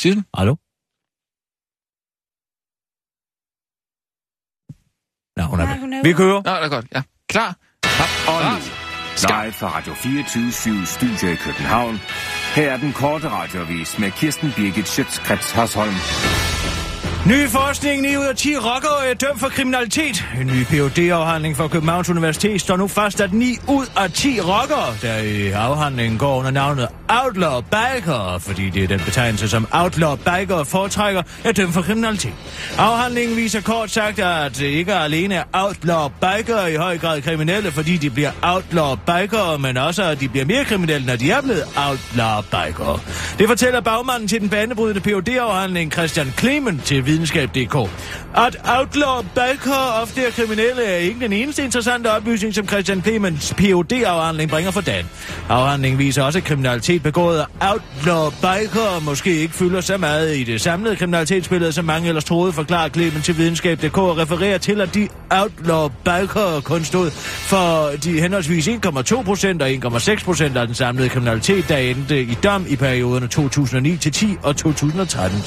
[0.00, 0.24] Sissel?
[0.38, 0.54] Hallo?
[5.36, 6.42] Nå, hun er Nej, hun er Vi kører.
[6.42, 6.86] Nå, det er godt.
[6.94, 7.02] Ja.
[7.28, 7.56] Klar.
[8.28, 8.58] Og Klar.
[8.58, 11.96] nu, live fra Radio 24 Studio i København.
[12.54, 15.94] Her er den korte radiovis med Kirsten Birgit Schøtzgrads Hasholm.
[17.26, 20.24] Ny forskning, 9 ud af 10 rockere er dømt for kriminalitet.
[20.40, 24.40] En ny phd afhandling fra Københavns Universitet står nu fast, at 9 ud af 10
[24.40, 29.68] rockere, der i afhandlingen går under navnet Outlaw Biker, fordi det er den betegnelse, som
[29.72, 32.32] Outlaw Biker foretrækker, er dømt for kriminalitet.
[32.78, 37.96] Afhandlingen viser kort sagt, at ikke alene er Outlaw Biker i høj grad kriminelle, fordi
[37.96, 41.64] de bliver Outlaw Biker, men også at de bliver mere kriminelle, når de er blevet
[41.76, 43.00] Outlaw Biker.
[43.38, 47.76] Det fortæller bagmanden til den banebrydende phd afhandling Christian Clement til videnskab.dk.
[48.34, 53.54] At Outlaw Biker ofte er kriminelle er ikke den eneste interessante oplysning, som Christian Clements
[53.54, 55.06] POD-afhandling bringer for dagen.
[55.48, 60.44] Afhandlingen viser også, at kriminalitet begået af Outlaw Biker måske ikke fylder så meget i
[60.44, 64.94] det samlede kriminalitetsbillede, som mange ellers troede, forklarer Clemens til videnskab.dk og refererer til, at
[64.94, 70.74] de Outlaw Biker kun stod for de henholdsvis 1,2 procent og 1,6 procent af den
[70.74, 75.38] samlede kriminalitet, der endte i dom i perioderne 2009 til 10 og 2013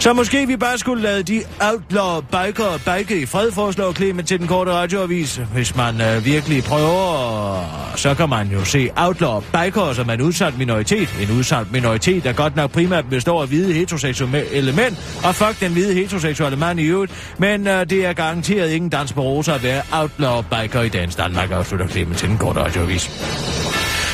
[0.00, 4.38] så måske vi bare skulle lade de outlaw biker bike i fred, foreslår Clement til
[4.38, 5.40] den korte radioavis.
[5.52, 10.58] Hvis man øh, virkelig prøver, så kan man jo se outlaw bikere som en udsat
[10.58, 11.16] minoritet.
[11.20, 15.72] En udsat minoritet, der godt nok primært består af hvide heteroseksuelle mænd, og fuck den
[15.72, 17.12] hvide heteroseksuelle mand i øvrigt.
[17.38, 21.16] Men øh, det er garanteret ingen dans på roser at være outlaw biker i dagens
[21.16, 23.10] Danmark, afslutter Clement til den korte radioavis.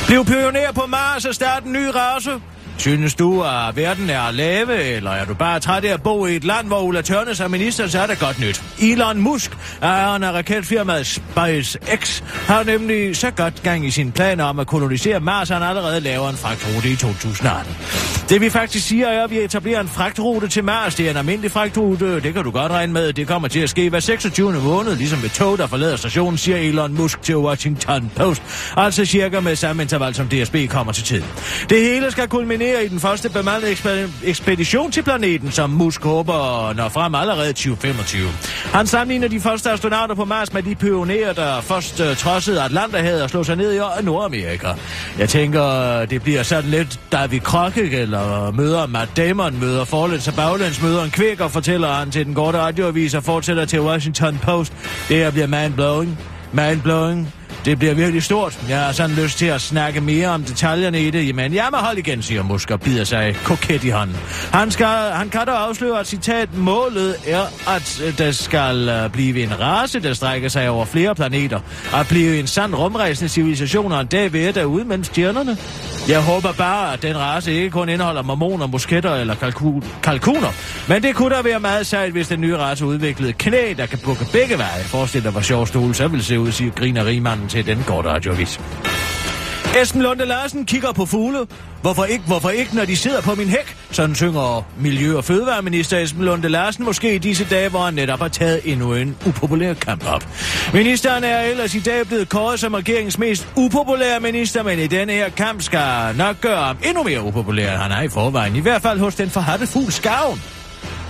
[0.06, 2.30] Bliv pioner på Mars og start en ny race.
[2.78, 6.36] Synes du, at verden er lave, eller er du bare træt af at bo i
[6.36, 8.62] et land, hvor Ulla Tørnes er minister, så er det godt nyt.
[8.82, 14.58] Elon Musk, ejeren af raketfirmaet SpaceX, har nemlig så godt gang i sine planer om
[14.58, 17.76] at kolonisere Mars, han allerede laver en fragtrute i 2018.
[18.28, 20.94] Det vi faktisk siger er, at vi etablerer en fragtrute til Mars.
[20.94, 23.12] Det er en almindelig fragtrute, det kan du godt regne med.
[23.12, 24.52] Det kommer til at ske hver 26.
[24.52, 28.42] måned, ligesom med tog, der forlader stationen, siger Elon Musk til Washington Post.
[28.76, 31.26] Altså cirka med samme interval, som DSB kommer til tiden.
[31.68, 36.72] Det hele skal kulminere i den første bemandede eksped ekspedition til planeten, som Musk håber
[36.76, 38.28] når frem allerede 2025.
[38.72, 43.22] Han sammenligner de første astronauter på Mars med de pionerer, der først uh, trodsede Atlanterhavet
[43.22, 44.68] og slog sig ned i Nordamerika.
[45.18, 50.34] Jeg tænker, det bliver sådan lidt David Crockett, eller møder Matt Damon, møder forlæns og
[50.34, 54.38] baglæns, møder en kvæk og fortæller han til den korte radioavis og fortsætter til Washington
[54.42, 54.72] Post.
[55.08, 56.33] Det her bliver mind-blowing.
[56.54, 57.34] Mind-blowing.
[57.64, 58.60] Det bliver virkelig stort.
[58.68, 61.76] Jeg har sådan lyst til at snakke mere om detaljerne i det, men jeg må
[61.76, 64.16] holde igen, siger Musk og bider sig koket i hånden.
[64.52, 69.10] Han, skal, han kan dog afsløre, at citat, målet er, at øh, der skal øh,
[69.10, 71.60] blive en race, der strækker sig over flere planeter.
[71.94, 75.56] At blive en sand rumrejsende civilisation og en dag være derude mellem stjernerne.
[76.08, 80.48] Jeg håber bare, at den race ikke kun indeholder mormoner, musketter eller kalkun kalkuner.
[80.88, 83.98] Men det kunne da være meget sejt, hvis den nye race udviklede knæ, der kan
[84.04, 84.82] bukke begge veje.
[84.82, 88.08] Forestil dig, hvor sjov stol så vil se ud, siger griner rigmanden til den korte
[88.08, 88.60] radiovis.
[89.82, 91.38] Esben Lunde Larsen kigger på fugle.
[91.82, 93.76] Hvorfor ikke, hvorfor ikke, når de sidder på min hæk?
[93.90, 98.20] Sådan synger Miljø- og Fødevareminister Esben Lunde Larsen måske i disse dage, hvor han netop
[98.20, 100.28] har taget endnu en upopulær kamp op.
[100.74, 105.12] Ministeren er ellers i dag blevet kåret som regeringens mest upopulære minister, men i denne
[105.12, 108.56] her kamp skal nok gøre ham endnu mere upopulær, end han er i forvejen.
[108.56, 110.42] I hvert fald hos den forhatte fugl Skaven.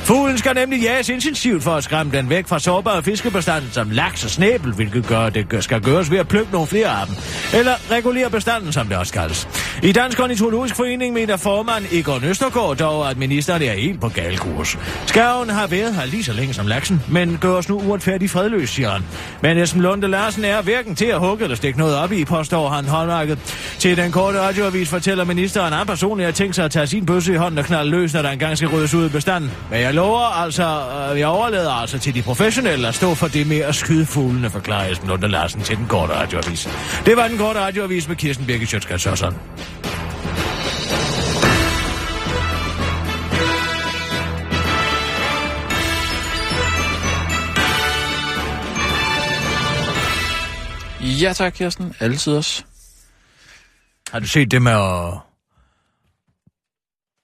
[0.05, 4.25] Fuglen skal nemlig jages intensivt for at skræmme den væk fra sårbare fiskebestanden som laks
[4.25, 7.17] og snæbel, hvilket gør, det skal gøres ved at plukke nogle flere af dem.
[7.55, 9.49] Eller regulere bestanden, som det også kaldes.
[9.83, 14.39] I Dansk Ornitologisk Forening mener formand Igor Østergaard dog, at ministeren er helt på gal
[14.39, 14.79] kurs.
[15.07, 18.91] Skaven har været her lige så længe som laksen, men gøres nu uretfærdigt fredløs, siger
[18.91, 19.03] han.
[19.41, 22.69] Men Esben Lunde Larsen er hverken til at hugge eller stikke noget op i, påstår
[22.69, 23.39] han håndværket.
[23.79, 27.07] Til den korte radioavis fortæller ministeren, at han personligt har tænkt sig at tage sin
[27.07, 29.51] bøsse i hånden og knalde løs, når der engang skal ryddes ud i bestanden.
[29.71, 33.47] Men jeg lover altså, øh, jeg overlader altså til de professionelle at stå for det
[33.47, 36.69] med at skyde fuglene, forklarer Esben Lunde Larsen til den korte radioavis.
[37.07, 39.35] Det var den korte radioavis med Kirsten Birgit Sjøtskrets Sørsson.
[51.23, 51.95] Ja tak, Kirsten.
[52.01, 52.65] Altid også.
[54.11, 55.19] Har du set det med at...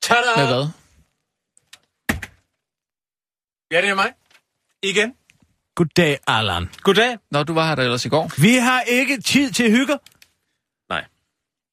[0.02, 0.20] Tada!
[0.36, 0.79] Med hvad?
[3.72, 4.12] Ja, det er mig.
[4.82, 5.12] Igen.
[5.76, 6.68] Goddag, Allan.
[6.82, 7.16] Goddag.
[7.30, 8.30] Nå, du var her da ellers i går.
[8.38, 9.98] Vi har ikke tid til hygge.
[10.90, 11.04] Nej.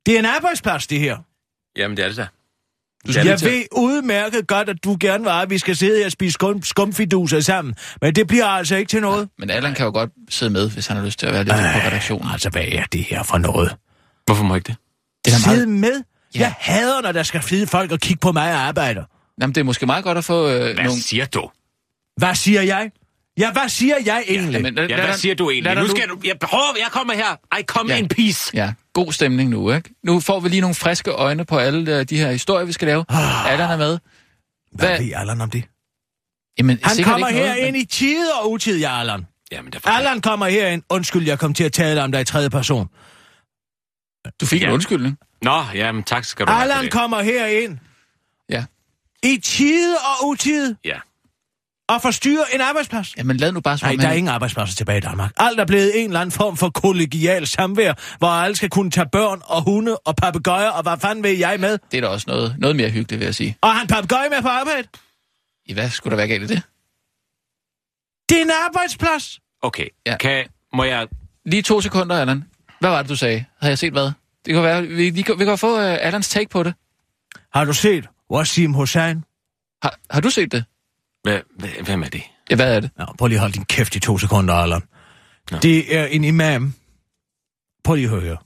[0.05, 1.17] Det er en arbejdsplads, det her.
[1.77, 2.27] Jamen, det er det da.
[3.07, 6.05] Du skal Jeg ved udmærket godt, at du gerne have, at vi skal sidde her
[6.05, 7.75] og spise skum, skumfiduser sammen.
[8.01, 9.29] Men det bliver altså ikke til noget.
[9.37, 11.55] Men Allan kan jo godt sidde med, hvis han har lyst til at være lidt
[11.55, 12.31] på redaktionen.
[12.31, 13.75] Altså, hvad er det her for noget?
[14.25, 14.77] Hvorfor må jeg ikke det?
[15.25, 15.93] Det er Sidde meget...
[15.93, 16.03] med?
[16.35, 16.39] Ja.
[16.39, 19.05] Jeg hader, når der skal fide folk og kigge på mig og arbejde.
[19.41, 21.01] Jamen, det er måske meget godt at få øh, Hvad nogle...
[21.01, 21.49] siger du?
[22.17, 22.91] Hvad siger jeg?
[23.37, 24.53] Ja, hvad siger jeg egentlig?
[24.53, 25.75] Jamen, lad, Ja, hvad siger du egentlig?
[25.75, 26.19] Nu skal du...
[26.23, 27.57] Jeg, prøv, jeg kommer her.
[27.59, 27.97] I come Ja.
[27.99, 28.51] in peace.
[28.53, 29.89] Ja, god stemning nu, ikke?
[30.03, 32.87] Nu får vi lige nogle friske øjne på alle øh, de her historier, vi skal
[32.87, 33.05] lave.
[33.09, 33.51] Ah.
[33.51, 33.99] Allan er med.
[34.71, 35.63] hvad hvad- ved Allan om det?
[36.57, 39.25] Jamen, Han kommer her noget, ind i tide og utid, ja, Allan.
[39.51, 40.83] Jamen, der Allan kommer herind.
[40.89, 42.87] Undskyld, jeg kom til at tale om dig i tredje person.
[44.25, 44.67] men Du fik Ja.
[44.67, 45.17] en undskyldning.
[45.41, 46.91] Nå, jamen tak skal du have Allan det.
[46.91, 47.77] kommer herind.
[48.49, 48.65] Ja.
[49.23, 50.75] I tide og utid.
[50.85, 50.99] Ja.
[51.89, 53.17] Og forstyrre en arbejdsplads.
[53.17, 55.31] Jamen, lad nu bare Nej, der er ingen arbejdspladser tilbage i Danmark.
[55.37, 59.07] Alt er blevet en eller anden form for kollegial samvær, hvor alle skal kunne tage
[59.11, 61.77] børn og hunde og papegøjer, og hvad fanden vil jeg med?
[61.91, 63.57] Det er da også noget, noget mere hyggeligt, vil jeg sige.
[63.61, 64.87] Og han papegøje med på arbejde?
[65.65, 66.61] I hvad skulle der være galt i det?
[68.29, 69.39] Det er en arbejdsplads.
[69.61, 70.17] Okay, Ja.
[70.17, 70.45] kan...
[70.73, 71.07] Må jeg...
[71.45, 72.43] Lige to sekunder, Allan.
[72.79, 73.45] Hvad var det, du sagde?
[73.59, 74.11] Havde jeg set hvad?
[74.45, 76.73] Det kan være, vi, vi, kan, vi kan få uh, Allans take på det.
[77.53, 79.23] Har du set Wasim Hussein?
[79.83, 80.65] Har, har du set det?
[81.27, 82.21] Hvad, hvad- hvem er det?
[82.49, 82.89] Ja, hvad er det?
[82.97, 84.81] Nå, prøv lige at holde din kæft i to sekunder, Allan.
[85.61, 86.73] Det er en imam.
[87.83, 88.37] Prøv lige at høre.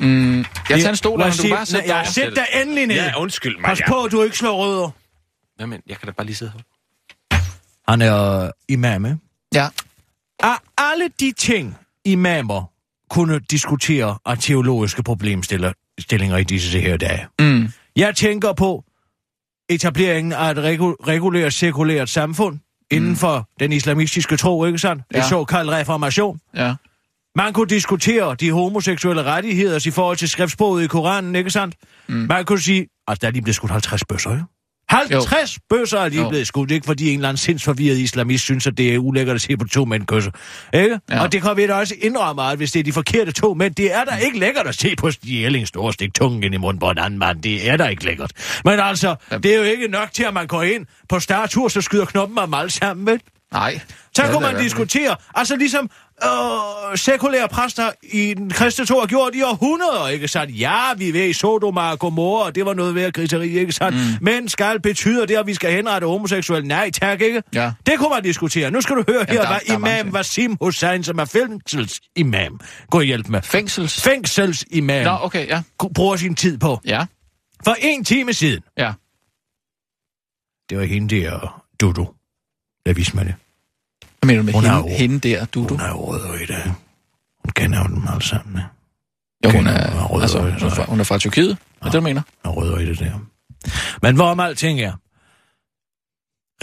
[0.00, 2.96] Mm, jeg tager en stol, og du bare sætte dig sæt dig endelig ned.
[2.96, 3.64] Ja, undskyld mig.
[3.64, 4.90] Pas på, at du ikke slår rødder.
[5.60, 7.38] Jamen, jeg kan da bare lige sidde her.
[7.88, 9.18] Han er øh, imam, ikke?
[9.54, 9.68] Ja.
[10.42, 12.70] Af alle de ting, imamer
[13.10, 17.26] kunne diskutere af teologiske problemstillinger i disse her dage.
[17.38, 17.68] Mm.
[17.96, 18.84] Jeg tænker på
[19.68, 22.58] etableringen af et regu- regulært sekulært samfund
[22.90, 25.02] inden for den islamistiske tro, ikke sandt?
[25.14, 25.18] Ja.
[25.22, 26.40] En såkaldt reformation.
[26.56, 26.74] Ja.
[27.36, 31.74] Man kunne diskutere de homoseksuelle rettigheder i forhold til skriftsproget i Koranen, ikke sandt?
[32.08, 32.14] Mm.
[32.14, 34.44] Man kunne sige, at der er lige blevet skudt 50 bøsser, ikke?
[34.90, 35.60] 50 jo.
[35.70, 36.28] bøsser er lige Jo.
[36.28, 39.40] blevet skudt, ikke fordi en eller anden sindsforvirret islamist synes, at det er ulækkert at
[39.40, 40.30] se på to mænd kysse.
[40.74, 41.00] Ikke?
[41.10, 41.22] Ja.
[41.22, 43.74] Og det kan vi da også indrømme, at hvis det er de forkerte to mænd,
[43.74, 46.80] det er da ikke lækkert at se på Stjerling store stik tungen ind i munden
[46.80, 47.42] på en anden mand.
[47.42, 48.32] Det er da ikke lækkert.
[48.64, 51.80] Men altså, det er jo ikke nok til, at man går ind på startur, så
[51.80, 53.20] skyder knoppen om alle sammen, vel?
[53.52, 53.80] Nej.
[54.16, 55.90] Så kunne man diskutere, altså ligesom
[56.24, 60.60] øh, sekulære præster i den kristne tro har gjort i århundreder, ikke sandt?
[60.60, 63.98] Ja, vi ved i Sodoma og Gomorra, og det var noget ved griseri, ikke sandt?
[63.98, 64.02] Mm.
[64.20, 66.68] Men skal betyder det, at vi skal henrette homoseksuelle?
[66.68, 67.42] Nej, tak, ikke?
[67.54, 67.72] Ja.
[67.86, 68.70] Det kunne man diskutere.
[68.70, 70.14] Nu skal du høre her, der- hvad der er imam.
[70.14, 73.42] Wasim Hussein, som er fængselsimam, går hjælp med.
[73.42, 74.02] Fængsels...
[74.02, 75.62] Fængselsimam Nå, okay, ja.
[75.94, 76.80] bruger sin tid på.
[76.84, 77.06] Ja,
[77.64, 78.92] For en time siden, ja.
[80.70, 82.06] det var hende der, Dudu,
[82.86, 83.34] der viste mig det.
[84.20, 85.66] Hvad mener du med Hun er hende, jo- hende der, du?
[85.68, 86.62] Hun er jo rød i det.
[87.44, 88.68] Hun kender jo dem alle sammen, ikke?
[89.44, 91.50] Jo, hun er, hun er altså, hun er, fra, hun er fra Tyrkiet.
[91.80, 92.22] Er det, du mener?
[92.44, 93.18] rødder i det der.
[94.02, 94.92] Men hvorom alting er.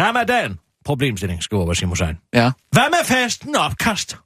[0.02, 0.60] Ramadan.
[0.86, 2.18] Problemstilling, skriver Wasim Hussein.
[2.34, 2.52] Ja.
[2.72, 4.18] Hvad med fasten og opkast?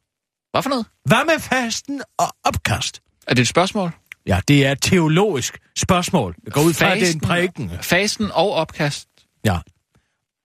[0.51, 0.86] Hvad for noget?
[1.05, 3.01] Hvad med fasten og opkast?
[3.27, 3.91] Er det et spørgsmål?
[4.27, 6.36] Ja, det er et teologisk spørgsmål.
[6.45, 7.71] Det går ud fra, at det er en prædiken.
[7.81, 9.07] Fasten og opkast.
[9.45, 9.57] Ja.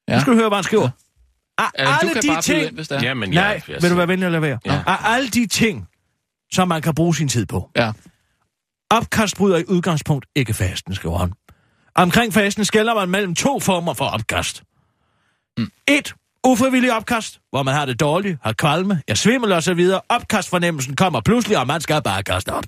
[0.09, 0.15] Ja.
[0.15, 0.89] Nu skal du høre, hvad han skriver.
[1.59, 2.63] Af Altså, du alle kan de ting...
[2.63, 3.03] ind, hvis det er.
[3.03, 4.59] Jamen, Nej, jeg, jeg, vil du være venlig at lade være?
[4.67, 4.83] Ja.
[4.87, 5.89] Af alle de ting,
[6.53, 7.71] som man kan bruge sin tid på.
[7.77, 7.93] Ja.
[8.91, 11.33] Opkast bryder i udgangspunkt ikke fasten, skriver han.
[11.95, 14.63] Omkring fasten skælder man mellem to former for opkast.
[15.59, 15.71] Mm.
[15.89, 16.15] Et,
[16.47, 20.01] ufrivillig opkast, hvor man har det dårligt, har kvalme, er svimmel og så videre.
[20.09, 22.65] Opkastfornemmelsen kommer pludselig, og man skal bare kaste op.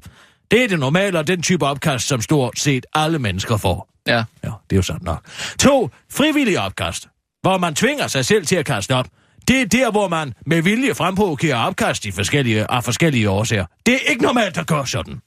[0.51, 3.89] Det er det normale, og den type opkast, som stort set alle mennesker får.
[4.07, 4.25] Ja.
[4.45, 5.25] Ja, det er jo sådan nok.
[5.59, 7.09] To, frivillig opkast,
[7.45, 9.07] hvor man tvinger sig selv til at kaste op.
[9.49, 13.67] Det er der, hvor man med vilje fremprovokerer opkast i forskellige, af forskellige årsager.
[13.87, 15.21] Det er ikke normalt at gøre sådan.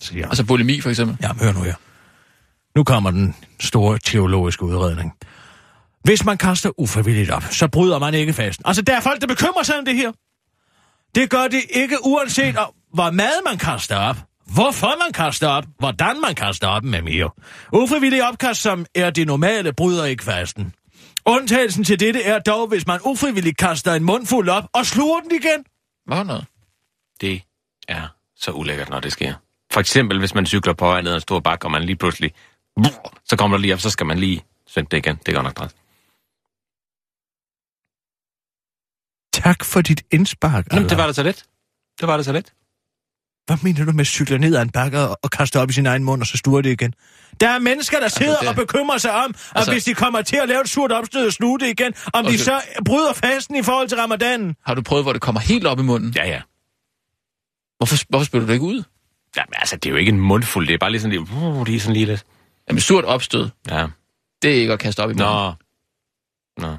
[0.00, 0.28] Siger.
[0.28, 1.16] Altså bulimi, for eksempel.
[1.22, 1.74] Jamen, hør nu her.
[2.76, 5.12] Nu kommer den store teologiske udredning.
[6.04, 8.66] Hvis man kaster ufrivilligt op, så bryder man ikke fasten.
[8.66, 10.12] Altså, der er folk, der bekymrer sig om det her.
[11.14, 14.16] Det gør det ikke uanset, om, hvor mad man kaster op,
[14.54, 17.30] hvorfor man kaster op, hvordan man kaster op med mere.
[17.72, 20.74] Ufrivillig opkast, som er det normale, bryder ikke fasten.
[21.26, 25.30] Undtagelsen til dette er dog, hvis man ufrivilligt kaster en mundfuld op og sluger den
[25.30, 25.64] igen.
[26.06, 26.46] Hvad noget?
[27.22, 27.42] det
[27.88, 29.34] er så ulækkert, når det sker.
[29.72, 31.96] For eksempel, hvis man cykler på vej ned ad en stor bakke, og man lige
[31.96, 32.32] pludselig...
[33.24, 35.16] Så kommer der lige op, så skal man lige synge det igen.
[35.26, 35.74] Det gør nok træt.
[39.32, 41.44] Tak for dit indspark, Jamen, det var det så let.
[42.00, 42.52] Det var det så let.
[43.46, 45.72] Hvad mener du med at cykle ned ad en bakke og, og kaste op i
[45.72, 46.94] sin egen mund, og så stuer det igen?
[47.40, 50.22] Der er mennesker, der sidder det- og bekymrer sig om, at Altså- hvis de kommer
[50.22, 52.36] til at lave et surt opstød og sluge det igen, om de Okay.
[52.38, 54.56] så bryder fasten i forhold til ramadanen.
[54.66, 56.12] Har du prøvet, hvor det kommer helt op i munden?
[56.16, 56.40] Ja, ja.
[57.78, 58.82] Hvorfor, hvorfor spiller du det ikke ud?
[59.36, 60.66] Jamen, altså, det er jo ikke en mundfuld.
[60.66, 61.20] Det er bare lige sådan lige...
[61.36, 62.24] Uh, lige sådan lige lidt.
[62.68, 63.86] Jamen, surt opstød, Ja.
[64.42, 65.26] det er ikke at kaste op i munden.
[65.26, 65.52] Nå.
[66.58, 66.76] Nå.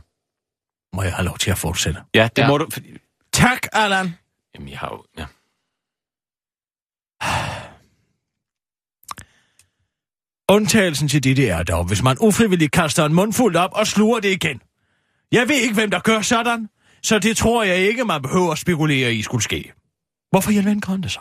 [0.96, 2.02] Må jeg have lov til at fortsætte?
[2.16, 2.44] Ja, det Ja.
[2.44, 2.48] ja.
[2.50, 2.68] må du...
[2.74, 2.88] Fordi...
[3.34, 4.16] Tak, Allan.
[4.56, 5.04] Jamen, jeg har jo...
[5.18, 5.26] Ja.
[10.50, 14.20] Undtagelsen til det, det er dog, hvis man ufrivilligt kaster en mundfuld op og sluger
[14.20, 14.62] det igen.
[15.32, 16.70] Jeg ved ikke, hvem der gør sådan,
[17.04, 19.72] så det tror jeg ikke, man behøver at spekulere i skulle ske.
[20.32, 21.20] Hvorfor i alverden han det så?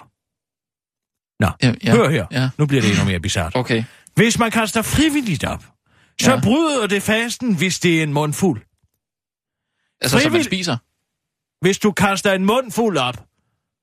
[1.41, 2.27] Nå, Ja, ja, hør her.
[2.31, 2.51] ja.
[2.59, 3.57] Nu bliver det endnu mere bizart.
[3.57, 3.85] Okay.
[4.15, 5.65] Hvis man kaster frivilligt op,
[6.21, 6.41] så Ja.
[6.41, 8.61] bryder det fasten, hvis det er en mundfuld.
[10.01, 10.77] Altså, som man Frivillig- spiser,
[11.61, 13.27] Hvis du kaster en mundfuld op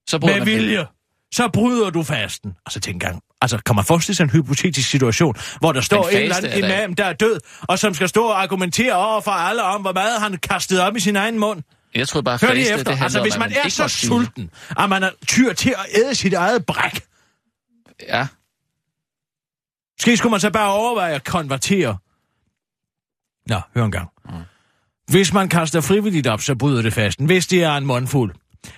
[0.08, 0.88] så bryder med man vilje,
[1.34, 2.54] så bryder du fasten.
[2.66, 3.22] Altså tænk engang.
[3.42, 6.94] Altså, kan man forestille sig en hypotetisk situation, hvor der står en eller anden imam,
[6.96, 10.22] der er død, og som skal stå og argumentere over for alle om, hvor meget
[10.22, 11.64] han kastet op i sin egen mund?
[11.96, 12.92] Jeg tror bare, Hør lige det efter.
[12.92, 16.16] handler Altså, hvis at man er så sulten, at man er tyr til at æde
[16.16, 17.02] sit eget bræk,
[18.08, 18.28] Ja,
[20.00, 21.98] Måske skulle man så bare overveje at konvertere.
[23.48, 24.10] Nå, hør en gang.
[25.08, 28.36] Hvis man kaster frivilligt op, så bryder det fasten, hvis det er en mundfuld.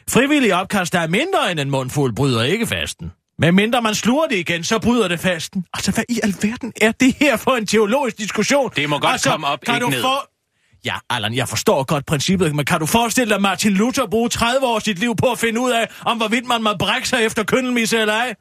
[0.09, 3.11] Frivillig opkast, der er mindre end en mundfuld, bryder ikke fasten.
[3.39, 5.65] Men mindre man sluger det igen, så bryder det fasten.
[5.73, 8.71] Altså, hvad i alverden er det her for en teologisk diskussion?
[8.75, 10.01] Det må godt altså, komme op, kan ikke du ned.
[10.01, 10.29] For...
[10.85, 14.29] Ja, Allan, jeg forstår godt princippet, men kan du forestille dig, at Martin Luther bruge
[14.29, 17.25] 30 år sit liv på at finde ud af, om hvorvidt man må brække sig
[17.25, 18.35] efter køndelmisse eller ej?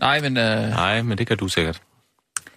[0.00, 0.36] nej, men...
[0.36, 1.82] Øh, Nej, men det kan du sikkert.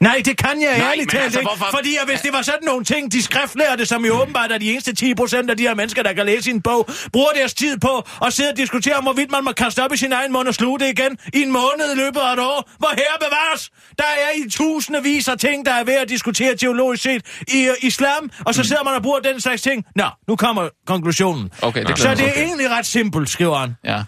[0.02, 1.50] Nej, det kan jeg Nej, ærligt talt altså, ikke.
[1.50, 4.58] hvorfor- Fordi at hvis det var sådan nogle ting, de skriftlærte, som jo åbenbart er
[4.58, 7.54] de eneste 10 procent af de her mennesker, der kan læse en bog, bruger deres
[7.54, 10.32] tid på at sidde og diskutere om, hvorvidt man må kaste op i sin egen
[10.32, 12.70] mund og sluge det igen i en måned i løbet af et år.
[12.78, 13.70] Hvor her bevares!
[13.98, 17.76] Der er i tusindvis af ting, der er ved at diskutere teologisk set i uh,
[17.82, 19.86] islam, og så sidder man og bruger den slags ting.
[19.96, 21.50] Nå, nu kommer konklusionen.
[21.62, 23.76] okay, det Så det er egentlig ret simpelt, skriver han.
[23.86, 24.04] Ja.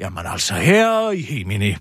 [0.00, 1.76] Jamen altså, her i Hemini.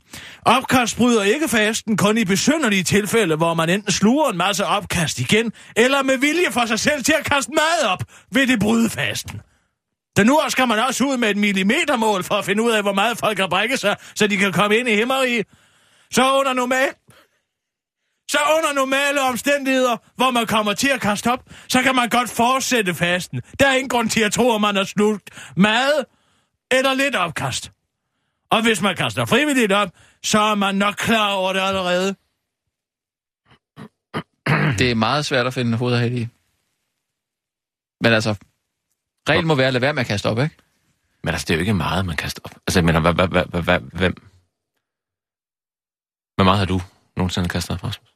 [0.46, 5.20] Opkast bryder ikke fasten kun i besynderlige tilfælde, hvor man enten sluger en masse opkast
[5.20, 8.90] igen, eller med vilje for sig selv til at kaste mad op, ved det bryde
[8.90, 9.42] fasten.
[10.18, 12.94] Den nu skal man også ud med et millimetermål for at finde ud af, hvor
[12.94, 15.44] meget folk har brækket sig, så de kan komme ind i himmeri.
[16.12, 16.90] Så under normal...
[18.32, 22.30] Så under normale omstændigheder, hvor man kommer til at kaste op, så kan man godt
[22.30, 23.42] fortsætte fasten.
[23.60, 26.06] Der er ingen grund til at tro, at man har slugt mad
[26.72, 27.72] eller lidt opkast.
[28.52, 29.90] Og hvis man kaster frivilligt op,
[30.24, 32.16] så er man nok klar over det allerede.
[34.80, 36.28] Det er meget svært at finde hovedet i.
[38.02, 38.36] Men altså,
[39.30, 40.56] reglen må være at lade være med at kaste op, ikke?
[41.24, 42.52] Men altså, det er jo ikke meget, man kaster op.
[42.68, 44.16] Altså, jeg mener, hvad, hvad, hvad, hvem?
[46.36, 46.82] Hvor meget har du
[47.18, 48.10] nogensinde kastet op, Rasmus?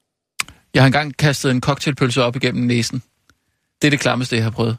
[0.74, 3.04] Jeg har engang kastet en cocktailpølse op igennem næsen.
[3.82, 4.78] Det er det klammeste, jeg har prøvet.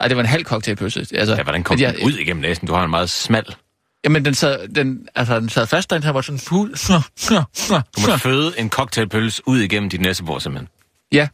[0.00, 1.00] Ej, det var en halv cocktailpølse.
[1.00, 2.66] Altså, Ja, hvordan kom den ud igennem næsen?
[2.66, 3.56] Du har en meget smal.
[4.04, 6.70] Jamen, den sad, den, altså, den sad fast, og den her var sådan fuld.
[7.96, 10.68] Du må føde en cocktailpølse ud igennem dit næsebord, simpelthen.
[11.12, 11.28] Ja,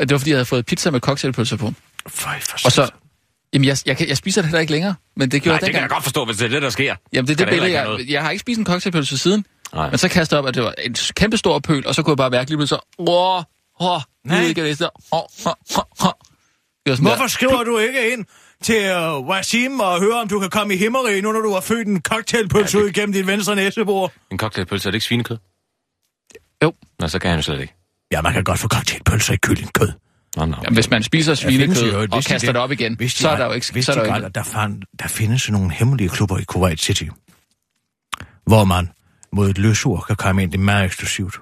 [0.00, 1.72] det var fordi, jeg havde fået pizza med cocktailpølser på.
[2.08, 2.90] Føj for Og så,
[3.52, 5.80] jamen, jeg, jeg, jeg spiser det heller ikke længere, men det gjorde Nej, det kan
[5.80, 6.94] jeg godt forstå, hvis det er det, der sker.
[7.12, 9.90] Jamen, det er det billede, jeg, jeg har ikke spist en cocktailpølse siden, Nej.
[9.90, 12.12] men så kastede jeg op, at det var en kæmpe stor pøl, og så kunne
[12.12, 13.42] jeg bare mærke lige pludselig så, åh,
[13.80, 14.44] åh, Nej.
[14.44, 16.12] Ikke, det, så, åh, åh, åh, åh.
[16.86, 18.24] Det Hvorfor skriver du ikke ind
[18.62, 21.60] til uh, Wasim og høre, om du kan komme i himmeri, nu når du har
[21.60, 24.12] født en cocktailpølse Ja, det- ud igennem dit venstre næsebord?
[24.30, 25.36] En cocktailpølse, er det ikke svinekød?
[26.62, 26.72] Jo.
[26.98, 27.74] Nå, så kan han jo slet ikke.
[28.12, 29.92] Ja, man kan godt få cocktailpølser i kyllingkød.
[30.36, 30.56] Nå, nå.
[30.64, 33.44] Jamen, hvis man spiser svinekød jo- og kaster det op igen, I så er der
[33.46, 33.74] jo ikke...
[33.74, 36.80] vidste Så er der, jo at der, fan, der findes nogle hemmelige klubber i Kuwait
[36.80, 37.04] City,
[38.46, 38.90] hvor man
[39.32, 40.52] mod et løsord kan komme ind.
[40.52, 41.36] Det er meget eksklusivt.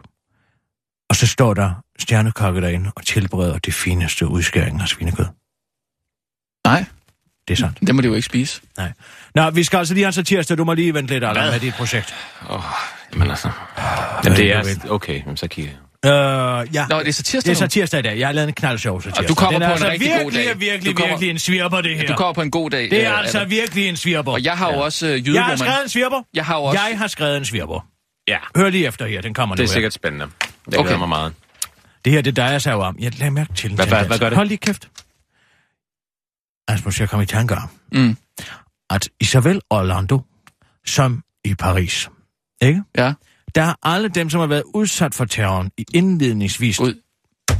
[1.08, 5.26] Og så står der stjernekokke derinde og tilbereder det fineste udskæring af svinekød.
[6.66, 6.84] Nej,
[7.48, 7.78] Det er sandt.
[7.86, 8.60] det må de jo ikke spise.
[8.78, 8.92] Nej.
[9.34, 10.58] Nå, vi skal altså lige have så tirsdag.
[10.58, 12.14] Du må lige vente lidt, Allan, med dit projekt.
[12.50, 12.60] Åh,
[13.12, 13.50] jamen altså.
[14.24, 14.90] Jamen, det Ja, er...
[14.90, 15.78] Okay, så kigger jeg.
[16.06, 16.86] Øh, ja.
[16.90, 17.68] Nå, det er så tirsdag Det er så nu.
[17.68, 18.18] tirsdag i dag.
[18.18, 19.28] Jeg har lavet en knaldshow så tirsdag.
[19.28, 20.60] du kommer Den er på en altså rigtig god virkelig, dag.
[20.60, 22.06] virkelig, Du kommer- virkelig en svirper, det her.
[22.06, 22.90] Du kommer på en god dag.
[22.90, 23.50] Det er øh, altså Adam.
[23.50, 24.32] virkelig en svirper.
[24.32, 26.22] Og jeg har jo også øh, Jeg har skrevet en svirper.
[26.34, 26.80] Jeg har også...
[26.88, 27.86] Jeg har skrevet en svirper.
[28.28, 30.26] Ja, Hør lige efter her, den kommer det er nu sikkert spændende.
[30.70, 30.96] Det Okay.
[30.98, 31.32] mig meget.
[32.04, 32.96] Det her, det drejer sig jo om.
[33.00, 34.36] Jeg lader mærke til en Hvad- hvad- hvad gør det?
[34.36, 34.88] Hold lige kæft.
[36.68, 38.16] Altså, jeg kommer i tanke om, Mm.
[38.90, 40.20] at i såvel Orlando
[40.86, 42.10] som i Paris,
[42.62, 42.82] ikke?
[42.96, 43.14] Ja,
[43.54, 46.78] Der er alle dem, som har været udsat for terroren i indledningsvis.
[46.78, 47.00] Gud.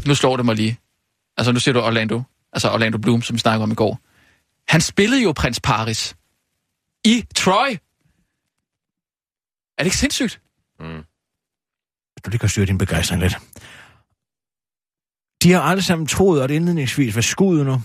[0.07, 0.79] nu slår det mig lige.
[1.37, 2.23] Altså, nu siger du Orlando.
[2.53, 4.01] Altså Orlando Bloom, som vi snakkede om i går.
[4.69, 6.17] Han spillede jo prins Paris
[7.05, 7.69] i Troy.
[9.79, 10.41] Er det ikke sindssygt?
[12.25, 13.39] Du lige kan styre din begejstring lidt.
[15.43, 17.83] De har alle sammen troet, at indledningsvis var skuddene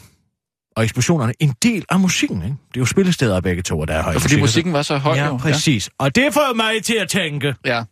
[0.79, 2.43] og eksplosionerne en del af musikken.
[2.43, 2.55] Ikke?
[2.67, 5.15] Det er jo spillesteder begge to, og der er høj Fordi musikken var så høj.
[5.15, 5.37] Ja, jo.
[5.37, 5.89] præcis.
[5.97, 7.83] Og det får mig til at tænke, Ja.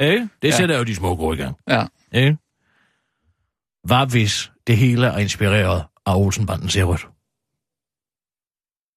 [0.00, 0.28] Ikke?
[0.42, 0.56] Det Ja.
[0.56, 1.56] sætter jo de små gode i gang.
[1.68, 1.86] Ja.
[2.12, 2.36] Ikke?
[3.84, 7.06] Hvad hvis det hele er inspireret af Olsenbanden rødt?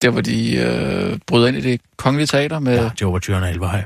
[0.02, 2.74] Der, hvor de øh, bryder ind i det kongelige teater med...
[2.74, 2.90] Ja, Ja.
[2.98, 3.10] det var
[3.44, 3.82] af Elverhøj.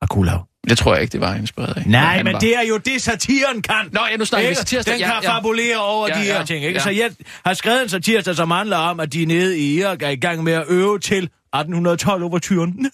[0.00, 0.38] Og Kulau.
[0.68, 1.82] Det tror jeg ikke, det var inspireret af.
[1.86, 3.88] Nej, men var- det er jo det, satiren kan.
[3.92, 4.82] Nå, ja, nu snakker vi satire.
[4.82, 5.36] Den Ja, kan ja.
[5.36, 6.64] fabulere over Ja, de her ja, ting.
[6.64, 6.78] Ikke?
[6.78, 6.82] ja.
[6.84, 7.10] Så jeg
[7.46, 10.42] har skrevet en satire, som handler om, at de nede i Irak er i gang
[10.44, 12.72] med at øve til 1812 overturen.
[12.74, 12.90] Det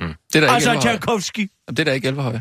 [0.00, 0.80] er der ikke altså.
[0.80, 1.50] Tchaikovsky.
[1.68, 2.38] Det er der ikke Elverhøj.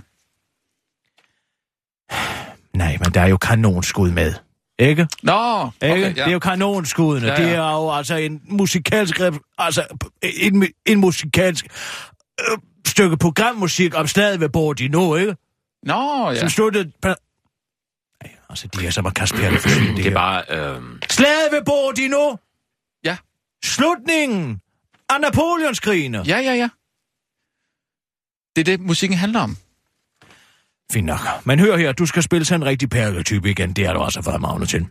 [2.74, 4.34] Nej, men der er jo kanonskud med.
[4.80, 5.08] Ikke?
[5.24, 5.94] Nå, Ikke?
[5.96, 7.28] okay, Det er jo kanonskuddene.
[7.28, 7.48] Ja, Ja, ja.
[7.48, 7.52] ja.
[7.52, 9.20] Det er jo altså en musikalsk...
[9.58, 9.86] Altså,
[10.22, 11.66] en, en musikalsk
[12.40, 12.58] øh,
[13.00, 15.36] stykke programmusik om slaget ved Bordeaux, ikke?
[15.84, 16.40] Nå, Ja.
[16.40, 16.92] Som sluttede...
[17.04, 17.16] Ej,
[18.50, 20.44] altså, de er som at kaste pærle for det, Det er bare...
[20.50, 22.40] Øh, Slaget ved Bordeaux!
[23.04, 23.18] Ja.
[23.64, 24.62] Slutningen
[25.10, 26.18] af Napoleonskrigene.
[26.18, 26.70] Ja, ja, ja.
[28.56, 29.58] Det er det, musikken handler om.
[30.92, 31.20] Fint nok.
[31.46, 33.74] Men hør her, du skal spille sådan en rigtig perletype igen.
[33.74, 34.88] Det har du altså fået magnet til.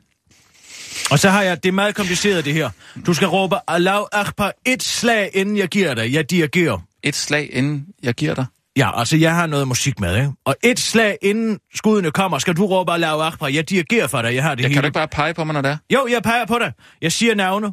[1.10, 2.70] Og så har jeg, det er meget kompliceret det her.
[3.06, 6.12] Du skal råbe Allahu Akbar et slag, inden jeg giver dig.
[6.12, 6.78] Jeg dirigerer.
[7.02, 8.46] Et slag, inden jeg giver dig.
[8.76, 10.32] Ja, altså jeg har noget musik med, ikke?
[10.44, 13.48] Og et slag, inden skuddene kommer, skal du råbe Allahu Akbar.
[13.48, 14.34] Jeg dirigerer for dig.
[14.34, 14.74] Jeg har det Jeg hele.
[14.74, 15.76] kan du ikke bare pege på mig, når det er?
[15.94, 16.72] Jo, jeg peger på dig.
[17.02, 17.72] Jeg siger navne.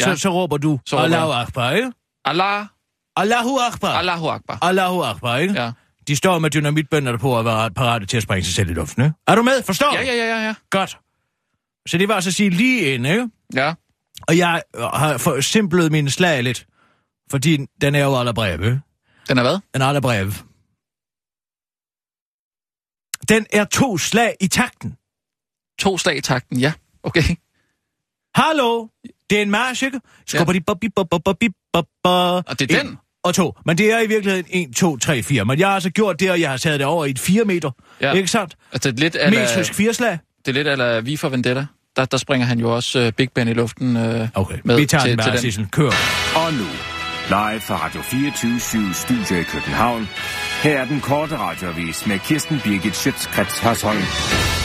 [0.00, 0.04] Ja.
[0.16, 1.32] Så, så råber du Så råber Allahu.
[1.32, 1.92] Akbar, ikke?
[2.24, 2.66] Allah,
[3.16, 3.88] Allahu Akbar.
[3.92, 4.58] Allahu Akbar.
[4.62, 5.54] Allahu Akbar, ikke?
[5.62, 5.70] Ja.
[6.08, 9.02] De står med dynamitbønder på at være parate til at sprænge sig selv i luften,
[9.04, 9.14] ikke?
[9.26, 9.62] Er du med?
[9.62, 10.54] Forstår ja, ja, ja, ja.
[10.70, 10.98] Godt.
[11.88, 13.28] Så det var altså at sige lige ind, ikke?
[13.54, 13.74] Ja.
[14.28, 16.66] Og jeg øh, har forsimplet min slag lidt.
[17.30, 18.80] Fordi den er jo allerbrev, ikke?
[19.28, 19.58] Den er hvad?
[19.74, 20.32] Den er allerbrev.
[23.28, 24.96] Den er to slag i takten.
[25.78, 26.72] To slag i takten, ja.
[27.02, 27.36] Okay.
[28.34, 28.88] Hallo?
[29.30, 30.00] Det er en march, ikke?
[30.26, 31.36] Skubber de bop, bop, bop, bop,
[31.72, 32.44] bop, bop.
[32.48, 32.98] Og det er En den?
[33.24, 33.52] Og to.
[33.66, 35.44] Men det er i virkeligheden 1, 2, 3, 4.
[35.44, 37.44] Men jeg har altså gjort det, og jeg har taget det over i et 4
[37.44, 37.70] meter.
[38.00, 38.12] Ja.
[38.12, 38.56] Ikke sandt?
[38.72, 40.18] Altså, er lidt ala, Metrisk fireslag.
[40.46, 41.66] Det er lidt ala Vi for Vendetta.
[41.96, 44.86] Der, der springer han jo også uh, Big Ben i luften uh, Okay, med vi
[44.86, 45.38] tager til, den til bare, den.
[45.38, 45.66] Sissel.
[45.70, 45.90] Kør.
[46.36, 46.66] Og nu,
[47.28, 50.08] live fra Radio 24 Studio i København.
[50.62, 54.61] Her er den korte radiovis med Kirsten Birgit Schøtzgrads Hasholm.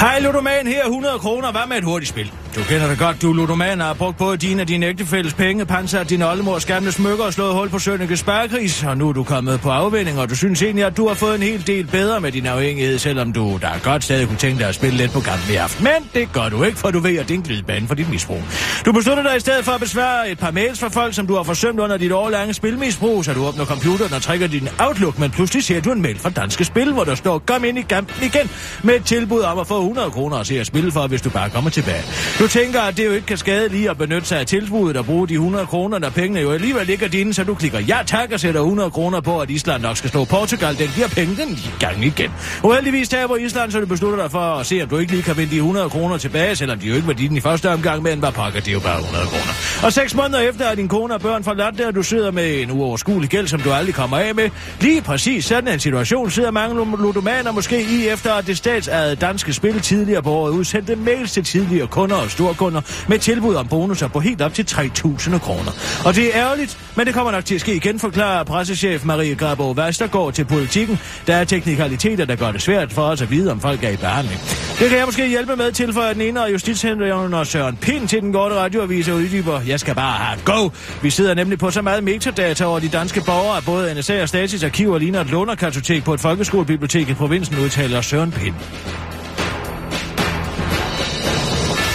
[0.00, 1.52] Hej Ludoman, her 100 kroner.
[1.52, 2.32] Hvad med et hurtigt spil?
[2.56, 6.10] Du kender det godt, du Ludoman har brugt både dine og dine ægtefælles penge, pansat
[6.10, 8.84] din oldemors gamle smykker og slået hul på Sønneke Sparkris.
[8.84, 11.34] Og nu er du kommet på afvinding, og du synes egentlig, at du har fået
[11.34, 14.68] en hel del bedre med din afhængighed, selvom du da godt stadig kunne tænke dig
[14.68, 15.84] at spille lidt på kampen i aften.
[15.84, 18.10] Men det gør du ikke, for du ved, at det er en glidebane for dit
[18.10, 18.42] misbrug.
[18.84, 21.34] Du beslutter dig i stedet for at besvare et par mails fra folk, som du
[21.34, 25.30] har forsømt under dit årlange spilmisbrug, så du åbner computeren og trækker din Outlook, men
[25.30, 28.24] pludselig ser du en mail fra Danske Spil, hvor der står, kom ind i kampen
[28.24, 28.50] igen,
[28.82, 31.30] med et tilbud om at få 100 kroner at se at spille for, hvis du
[31.30, 32.02] bare kommer tilbage.
[32.38, 35.06] Du tænker, at det jo ikke kan skade lige at benytte sig af tilbuddet og
[35.06, 38.32] bruge de 100 kroner, når pengene jo alligevel ligger dine, så du klikker ja tak
[38.32, 40.78] og sætter 100 kroner på, at Island nok skal slå Portugal.
[40.78, 42.30] Den giver penge den gang igen.
[42.64, 45.36] Uheldigvis taber Island, så du beslutter dig for at se, om du ikke lige kan
[45.36, 48.22] vinde de 100 kroner tilbage, selvom de jo ikke var dine i første omgang, men
[48.22, 49.84] var pakker, det er jo bare 100 kroner.
[49.84, 52.70] Og seks måneder efter, er din kone og børn forladt der, du sidder med en
[52.70, 54.50] uoverskuelig gæld, som du aldrig kommer af med.
[54.80, 59.52] Lige præcis sådan en situation sidder mange ludomaner måske i, efter at det statsejede danske
[59.52, 64.08] spil tidligere på året udsendte mails til tidligere kunder og storkunder med tilbud om bonusser
[64.08, 65.72] på helt op til 3.000 kroner.
[66.04, 69.34] Og det er ærgerligt, men det kommer nok til at ske igen, forklarer pressechef Marie
[69.34, 70.98] Grabo Vestergaard til politikken.
[71.26, 73.96] Der er teknikaliteter, der gør det svært for os at vide, om folk er i
[73.96, 74.40] behandling.
[74.78, 78.32] Det kan jeg måske hjælpe med, tilføjer den ene af og Søren Pind til den
[78.32, 79.60] gode radioavis og uddyber.
[79.60, 80.70] Jeg skal bare have go.
[81.02, 84.28] Vi sidder nemlig på så meget metadata over de danske borgere, at både NSA og
[84.28, 88.54] Stasis arkiver ligner et lånerkartotek på et folkeskolebibliotek i provinsen, udtaler Søren Pind.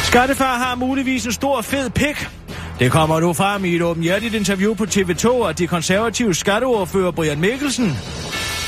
[0.09, 2.27] Skattefar har muligvis en stor fed pik.
[2.79, 7.39] Det kommer nu frem i et åbenhjertigt interview på TV2, af de konservative skatteordfører Brian
[7.39, 7.97] Mikkelsen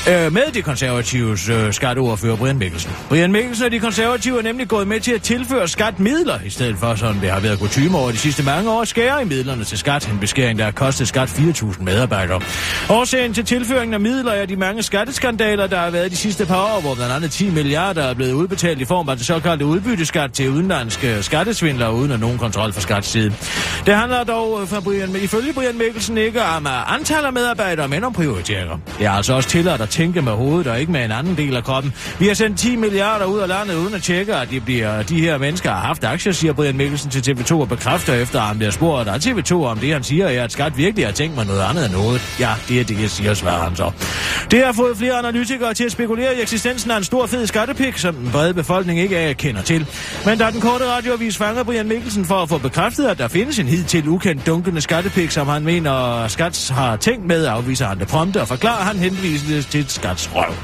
[0.08, 2.92] øh, med de konservatives øh, skatteordfører Brian Mikkelsen.
[3.08, 6.50] Brian Mikkelsen og de konservative er nemlig gået med til at tilføre skat midler, i
[6.50, 9.24] stedet for, sådan det har været kutume over de sidste mange år, at skære i
[9.24, 10.08] midlerne til skat.
[10.08, 12.40] En beskæring, der har kostet skat 4.000 medarbejdere.
[12.90, 16.76] Årsagen til tilføringen af midler er de mange skatteskandaler, der har været de sidste par
[16.76, 20.32] år, hvor blandt andet 10 milliarder er blevet udbetalt i form af det såkaldte udbytteskat
[20.32, 23.32] til udenlandske skattesvindlere, uden at nogen kontrol fra skats side.
[23.86, 28.04] Det handler dog øh, for Brian, ifølge Brian Mikkelsen ikke om antal af medarbejdere, men
[28.04, 28.78] om prioriteringer.
[28.98, 31.56] Det er altså også tilladt at tænke med hovedet og ikke med en anden del
[31.56, 31.92] af kroppen.
[32.18, 35.20] Vi har sendt 10 milliarder ud af landet uden at tjekke, at de, bliver, de
[35.20, 38.58] her mennesker har haft aktier, siger Brian Mikkelsen til TV2 og bekræfter efter, at han
[38.58, 41.46] bliver spurgt af TV2 om det, han siger, er, at skat virkelig har tænkt mig
[41.46, 42.36] noget andet end noget.
[42.40, 43.90] Ja, det er det, jeg siger, svarer han så.
[44.50, 47.98] Det har fået flere analytikere til at spekulere i eksistensen af en stor fed skattepik,
[47.98, 49.86] som den brede befolkning ikke er kender til.
[50.26, 53.58] Men da den korte radioavis fanger Brian Mikkelsen for at få bekræftet, at der findes
[53.58, 58.08] en hidtil ukendt dunkende skattepik, som han mener, Skats har tænkt med, afviser han det
[58.08, 60.54] prompte og forklarer han henvisende til Skats røv.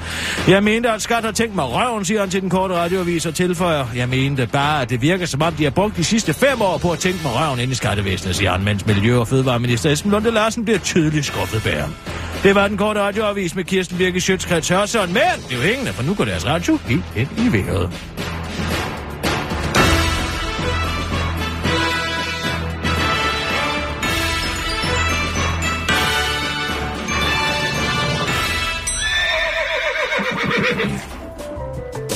[0.49, 3.35] Jeg mente, at Skat har tænkt mig røven, siger han til den korte radioavis og
[3.35, 3.87] tilføjer.
[3.97, 6.79] Jeg mente bare, at det virker som om, de har brugt de sidste fem år
[6.79, 10.11] på at tænke mig røven ind i skattevæsenet, siger han, mens Miljø- og Fødevareminister Esben
[10.11, 11.95] Lunde Larsen bliver tydeligt skuffet bag ham.
[12.43, 15.93] Det var den korte radioavis med Kirsten Birke Sjøtskrets Hørsson, men det er jo hængende,
[15.93, 17.91] for nu går deres radio helt ind i vejret.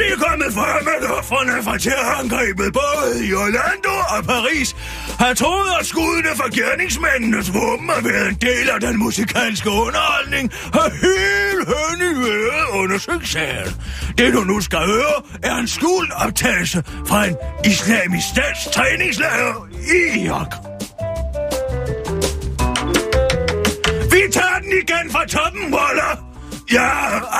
[0.00, 4.76] de er kommet frem, at offerne fra terrorangrebet både i Orlando og Paris
[5.18, 10.52] har troet, at skuddene fra gerningsmændenes våben har været en del af den musikalske underholdning,
[10.76, 13.72] har helt høn i vejret undersøgt sagen.
[14.18, 20.20] Det du nu skal høre, er en skuld optagelse fra en islamisk stats træningslejr i
[20.24, 20.52] Irak.
[24.12, 26.25] Vi tager den igen fra toppen, Waller!
[26.72, 26.88] Ja,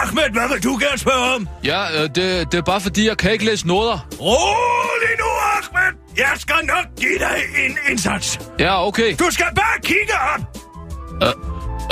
[0.03, 1.49] Ahmed, hvad vil du gerne spørge om?
[1.65, 4.07] Ja, øh, det, det er bare fordi, jeg kan ikke læse noder.
[4.21, 5.99] Rolig nu, Ahmed!
[6.17, 8.39] Jeg skal nok give dig en indsats.
[8.59, 9.17] Ja, okay.
[9.19, 10.57] Du skal bare kigge op!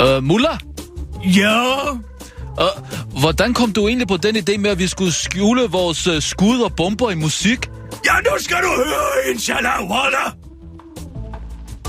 [0.01, 0.57] Øh, Muller?
[1.25, 1.89] Ja?
[2.63, 6.21] Øh, hvordan kom du egentlig på den idé med, at vi skulle skjule vores øh,
[6.21, 7.69] skud og bomber i musik?
[8.05, 10.44] Ja, nu skal du høre, inshallah, Waller!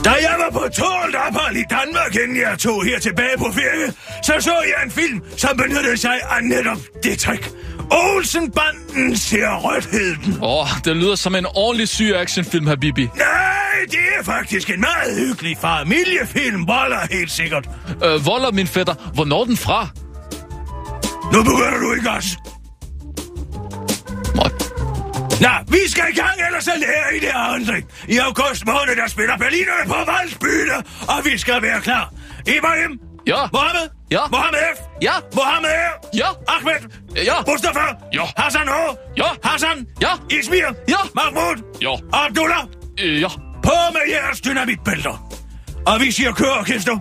[0.07, 3.93] Da jeg var på tålt ophold i Danmark, inden jeg tog her tilbage på ferie,
[4.23, 7.51] så så jeg en film, som benyttede sig af netop det trick.
[7.91, 10.39] Olsenbanden ser rødheden.
[10.43, 13.03] Åh, oh, det lyder som en ordentlig syg actionfilm, Habibi.
[13.03, 17.69] Nej, det er faktisk en meget hyggelig familiefilm, Waller helt sikkert.
[18.05, 19.89] Øh, Voller, min fætter, hvornår den fra?
[21.33, 22.37] Nu begynder du ikke også.
[25.41, 27.85] Nå, vi skal i gang, ellers så lærer I det aldrig.
[28.09, 30.77] I august måned, der spiller Berliner på Valsbyne,
[31.09, 32.13] og vi skal være klar.
[32.57, 33.01] Ibrahim?
[33.27, 33.41] Ja.
[33.53, 33.89] Mohammed?
[34.11, 34.21] Ja.
[34.31, 34.81] Mohammed F?
[35.03, 35.13] Ja.
[35.35, 36.09] Mohammed R?
[36.15, 36.29] Ja.
[36.49, 36.81] Ahmed?
[37.17, 37.35] Ja.
[37.53, 37.87] Mustafa?
[38.13, 38.25] Ja.
[38.37, 38.73] Hassan H?
[39.17, 39.25] Ja.
[39.45, 39.87] Hassan?
[40.01, 40.09] Ja.
[40.31, 40.67] Ismir?
[40.89, 40.97] Ja.
[41.15, 41.57] Mahmoud?
[41.83, 41.95] Ja.
[42.13, 42.65] Abdullah?
[43.01, 43.29] Øh, ja.
[43.63, 45.29] På med jeres dynamitbælter.
[45.87, 46.99] Og vi siger kør, orkester.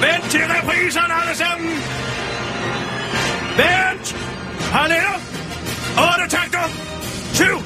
[0.00, 2.01] Vent til repriserne alle sammen.
[3.56, 4.14] Vent!
[4.72, 5.14] Halleluja!
[5.96, 6.66] Otte takter!
[7.32, 7.56] Syv!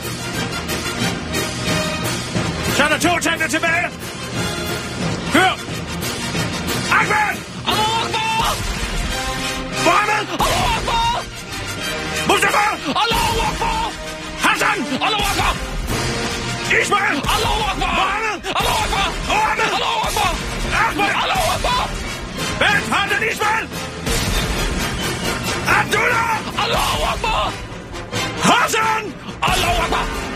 [2.76, 3.88] Så er der to takter tilbage.
[5.32, 5.52] Kør!
[6.98, 7.36] Ahmed!
[9.84, 10.26] Mohammed!
[12.28, 12.66] Mustafa!
[13.02, 13.92] Allahu Akbar!
[14.46, 14.78] Hassan!
[15.06, 15.52] Allahu Akbar!
[16.80, 17.16] Ismail!
[17.34, 17.92] Allahu Akbar!
[18.00, 18.38] Mohammed!
[18.58, 19.08] Allahu Akbar!
[19.28, 19.70] Mohammed!
[19.76, 20.32] Allahu Akbar!
[20.84, 21.12] Ahmed!
[21.22, 21.82] Allahu Akbar!
[22.92, 23.95] Hold den, Ismail!
[25.66, 26.32] Abdullah!
[26.64, 27.52] Allahu Akbar!
[28.42, 29.04] Hassan!
[29.42, 30.35] Allahu Akbar!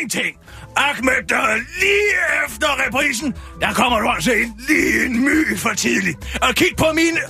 [0.00, 0.36] Én ting.
[0.76, 6.38] Ahmed, der lige efter reprisen, der kommer du altså ind lige en my for tidligt.
[6.42, 7.20] Og kig på mine...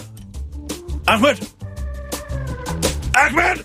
[1.09, 1.37] Ahmed?
[3.15, 3.65] Ahmed?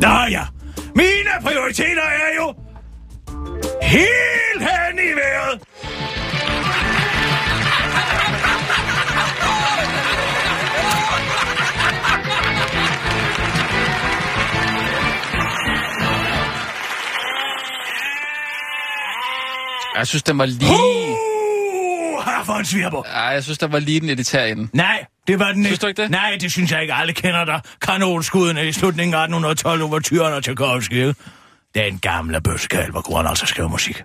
[0.00, 0.44] Nå ja.
[0.94, 2.54] Mine prioriteter er jo...
[3.82, 5.60] Helt hen i vejret.
[19.94, 20.70] Jeg synes, den var lige...
[20.70, 23.02] Uh, her for en svirper.
[23.06, 24.68] Ja, jeg synes, der var lige den elitære ende.
[24.72, 25.66] Nej, det var den ikke.
[25.68, 26.10] Synes du ikke det?
[26.10, 26.94] Nej, det synes jeg ikke.
[26.94, 27.60] Alle kender der.
[27.82, 31.12] Kanonskuddene i slutningen af 1812 over tyrene til Tchaikovsky.
[31.74, 34.02] Den gamle bøssekal, hvor kunne han altså skrive musik.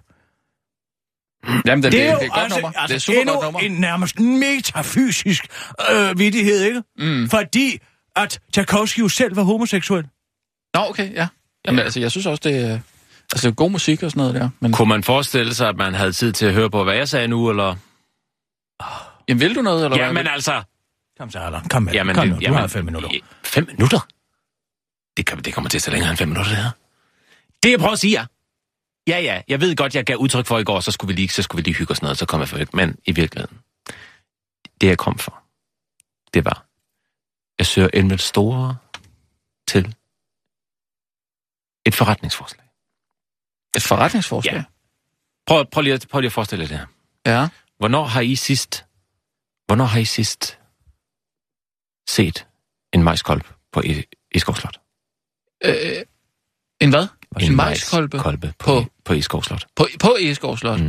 [1.66, 2.80] Jamen, det, Det er jo det er godt altså, nummer.
[2.80, 3.60] altså det er super endnu godt nummer.
[3.60, 5.46] en nærmest metafysisk
[5.92, 6.84] øh, vidighed, ikke?
[6.98, 7.30] Mm.
[7.30, 7.80] Fordi
[8.16, 10.04] at Tchaikovsky jo selv var homoseksuel.
[10.74, 11.28] Nå, okay, ja.
[11.68, 12.82] Jamen, altså, jeg synes også, det
[13.32, 14.50] altså, god musik og sådan noget der.
[14.60, 17.10] Men, Kunne man forestille sig, at man havde tid til at høre på, hvad jeg
[17.10, 17.76] sagde nu, eller?
[19.28, 20.34] jamen, vil du noget, eller Jamen hvad?
[20.34, 20.64] altså...
[21.20, 21.70] Kom så, Allan.
[21.70, 21.94] Kom med.
[21.94, 22.36] Jamen, Kom det- nu.
[22.40, 23.10] Du jamen, har fem minutter.
[23.44, 24.00] Fem minutter?
[25.18, 26.72] Det, kan, det kommer til at tage længere end fem minutter, det her.
[27.64, 28.26] Det, jeg prøver at sige, er...
[29.08, 31.30] Ja, ja, jeg ved godt, jeg gav udtryk for i går, så skulle vi lige,
[31.30, 32.60] så skulle vi lige hygge os noget, så kom jeg for.
[32.74, 33.58] Men i virkeligheden,
[34.82, 35.44] det jeg kom for,
[36.34, 36.66] det var,
[37.58, 38.76] jeg søger investorer
[39.68, 39.96] til
[41.86, 42.69] et forretningsforslag.
[43.80, 44.54] Et forretningsforslag?
[44.56, 44.64] Ja.
[45.48, 46.86] Prøv, prøv, lige, at- prøv lige at forestille jer det her.
[47.42, 47.48] Ja.
[47.78, 48.86] Hvornår har I sidst,
[49.68, 50.58] hvornår har I sidst
[52.10, 52.48] set
[52.94, 53.82] en majskolb på
[54.32, 54.80] Iskov Slot?
[55.66, 55.74] Øh,
[56.82, 57.08] en hvad?
[57.40, 58.20] En majskolbe?
[58.20, 59.66] Kolbe på, På- på, Iskov Slot.
[59.76, 60.80] På, på Egeskov Slot?
[60.80, 60.86] Mm.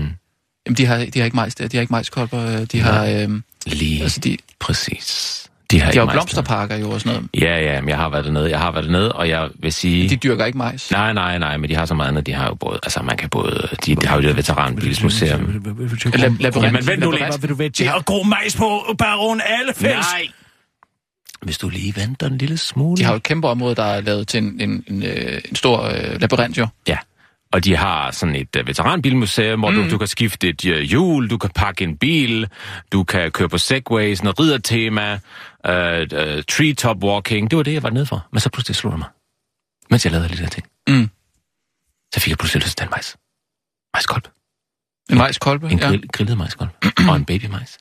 [0.67, 1.69] Jamen, de har, de har ikke majs der.
[1.69, 2.65] De har ikke majskolber.
[2.65, 5.50] De har, øhm, Lige altså, de, præcis.
[5.71, 7.29] De har, de har jo blomsterparker jo og sådan noget.
[7.41, 8.51] Ja, ja, men jeg har været dernede.
[8.51, 10.09] Jeg har været dernede, og jeg vil sige...
[10.09, 10.91] De dyrker ikke majs.
[10.91, 12.27] Nej, nej, nej, men de har så meget andet.
[12.27, 12.81] De har jo både...
[12.83, 13.69] Altså, man kan både...
[13.87, 15.63] De, de har jo det veteranbilsmuseum.
[16.19, 17.43] Jamen, vent nu lidt.
[17.43, 20.07] Vil du ved, de har god majs på baron alle fælles.
[20.13, 20.29] Nej!
[21.43, 22.97] Hvis du lige venter en lille smule...
[22.97, 25.57] De har jo et kæmpe område, der er lavet til en, en, en, øh, en
[25.57, 26.67] stor øh, labyrint, jo.
[26.89, 26.97] Ja,
[27.53, 29.77] og de har sådan et uh, veteranbilmuseum, hvor mm.
[29.77, 32.49] du, du kan skifte et uh, hjul, du kan pakke en bil,
[32.93, 35.13] du kan køre på segway, sådan noget riddertema,
[35.69, 37.51] uh, uh, treetop walking.
[37.51, 38.27] Det var det, jeg var nede for.
[38.33, 39.09] Men så pludselig slog det mig,
[39.91, 40.67] mens jeg lavede alle de der ting.
[40.89, 41.11] Mm.
[42.15, 43.17] Så fik jeg pludselig lyst til en majs.
[43.95, 44.29] Majskolb.
[45.11, 45.89] En majskolbe, En ja.
[45.89, 46.71] grill, grillet majskolb.
[47.09, 47.79] og en babymajs.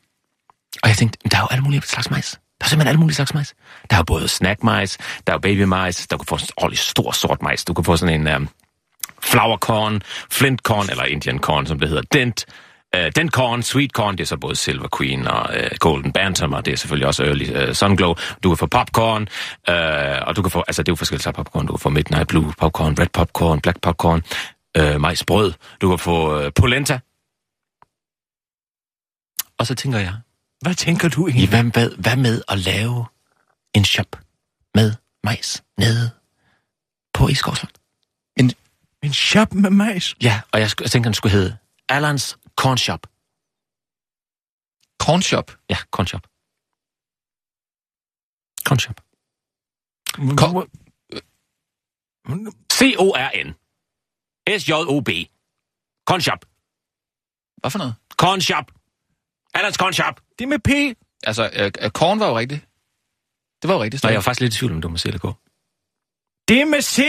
[0.83, 2.39] Og jeg tænkte, der er jo alle mulige slags majs.
[2.59, 3.55] Der er simpelthen alle mulige slags majs.
[3.89, 4.97] Der er både snackmajs,
[5.27, 7.65] der er babymajs, der kan få en ordentlig stor sort majs.
[7.65, 8.49] Du kan få sådan en um,
[9.23, 10.01] flower corn,
[10.31, 12.45] flint corn, eller Indian corn, som det hedder, dent,
[12.95, 16.11] øh, uh, dent corn, sweet corn, det er så både Silver Queen og uh, Golden
[16.13, 18.15] Bantam, og det er selvfølgelig også Early øh, uh, Sun Glow.
[18.43, 19.27] Du kan få popcorn,
[19.69, 21.65] uh, og du kan få, altså det er jo forskellige slags popcorn.
[21.67, 24.23] Du kan få Midnight Blue popcorn, red popcorn, black popcorn,
[24.79, 25.53] uh, majsbrød.
[25.81, 26.99] Du kan få uh, polenta.
[29.57, 30.13] Og så tænker jeg,
[30.61, 31.49] Hvad tænker du i egentlig?
[31.49, 33.05] hvad, hvad, hvad med at lave
[33.73, 34.15] en shop
[34.75, 34.93] med
[35.23, 36.09] majs nede
[37.13, 37.78] på Isgårdsland?
[39.03, 40.15] En shop med majs?
[40.23, 41.57] Ja, og jeg, jeg tænkte, den skulle hedde
[41.89, 43.07] Allans Corn Shop.
[45.03, 45.57] Corn shop.
[45.69, 46.27] Ja, Corn Shop.
[48.67, 48.99] Corn Shop.
[52.73, 53.49] C-O-R-N.
[54.59, 55.09] S-J-O-B.
[56.07, 56.45] Corn Shop.
[57.61, 57.95] Hvad for noget?
[58.21, 58.71] Corn Shop.
[59.53, 60.21] Allans Corn Shop.
[60.39, 60.97] Det er med P.
[61.23, 62.61] Altså, øh, øh, korn var jo rigtigt.
[63.61, 64.03] Det var jo rigtigt.
[64.03, 65.33] Nå, jeg var faktisk lidt i tvivl, om du må se det gå.
[66.47, 66.99] Det er med C.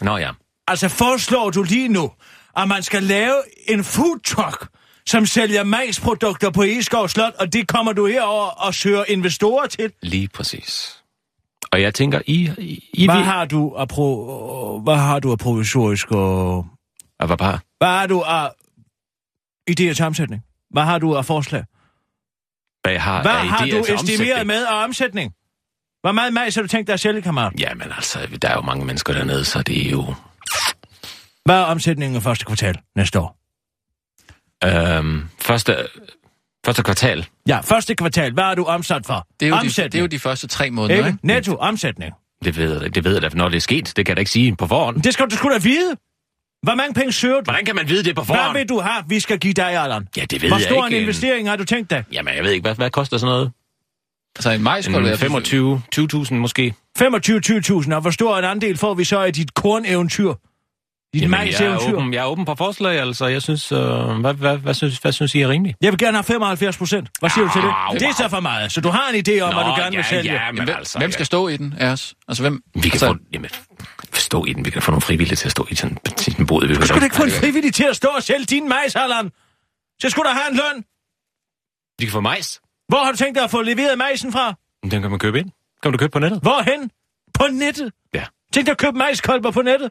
[0.00, 0.32] Nå ja.
[0.68, 2.10] Altså foreslår du lige nu,
[2.56, 4.66] at man skal lave en food truck,
[5.06, 9.92] som sælger majsprodukter på Eskov Slot, og det kommer du herover og søger investorer til.
[10.02, 11.02] Lige præcis.
[11.72, 12.50] Og jeg tænker, I...
[12.58, 16.66] I, I Hvad har du af, pro, hvad har du af provisorisk og...
[17.20, 17.58] Og hvad bare?
[17.78, 18.50] Hvad har du af
[19.70, 20.42] idéer til omsætning?
[20.70, 21.64] Hvad har du af forslag?
[22.82, 25.32] Hvad har Hvad har du estimeret med af omsætning?
[26.00, 27.52] Hvor meget majs har du tænkt dig at sælge, kammerat?
[27.58, 30.14] Jamen altså, der er jo mange mennesker dernede, så det er jo...
[31.48, 33.38] Hvad er omsætningen af første kvartal næste år?
[34.64, 35.76] Øhm, første,
[36.66, 37.26] første kvartal.
[37.48, 38.32] Ja, første kvartal.
[38.32, 39.26] Hvad har du omsat for?
[39.40, 41.08] Det er, jo de, det er jo de første tre måneder, ikke?
[41.08, 41.26] ikke?
[41.26, 42.12] Netto omsætning.
[42.44, 43.92] Det ved jeg, det ved jeg da, når det er sket.
[43.96, 45.02] Det kan jeg da ikke sige på forhånd.
[45.02, 45.96] Det skal du sgu da vide.
[46.62, 47.42] Hvor mange penge søger du?
[47.44, 48.58] Hvordan kan man vide det på Hvad forhånd?
[48.58, 50.08] vil du have, vi skal give dig, Allan?
[50.16, 50.96] Ja, det ved Hvor jeg stor ikke.
[50.96, 52.04] en investering har du tænkt dig?
[52.12, 53.52] Jamen, jeg ved ikke, hvad, hvad koster sådan noget?
[54.36, 56.74] Altså en synes- 25, 20.000 måske.
[56.98, 60.34] 25-20.000, og hvor stor en andel får vi så i dit korneventyr?
[61.14, 63.26] Dit Jamen, jeg, er åben, jeg er åben på forslag, altså.
[63.26, 65.76] Jeg synes, øh, hvad, hvad, hvad, synes, hvad synes I er rimeligt?
[65.80, 67.08] Jeg vil gerne have 75 procent.
[67.20, 68.00] Hvad siger du til det?
[68.00, 68.72] Det er så for meget.
[68.72, 70.32] Så du har en idé om, Nå, hvad du gerne vil ja, sælge.
[70.32, 71.12] ja, men Hvem, altså, hvem ja.
[71.12, 72.14] skal stå i den af os?
[72.28, 72.62] Altså, hvem?
[72.74, 73.50] Vi kan altså, få, jamen,
[74.12, 74.64] stå i den.
[74.64, 75.98] Vi kan få nogle frivillige til at stå i sådan
[76.38, 76.68] en bod.
[76.68, 79.30] Du skulle da ikke få en frivillig til at stå og sælge din majs, Allan.
[80.00, 80.84] Så skulle der have en løn.
[81.98, 82.60] Vi kan få majs.
[82.88, 84.54] Hvor har du tænkt dig at få leveret majsen fra?
[84.82, 85.50] Den kan man købe ind.
[85.82, 86.40] Kan du købe på nettet?
[86.42, 86.90] Hvorhen?
[87.34, 87.92] På nettet?
[88.14, 88.24] Ja.
[88.52, 89.90] Tænk dig at købe majskolber på nettet.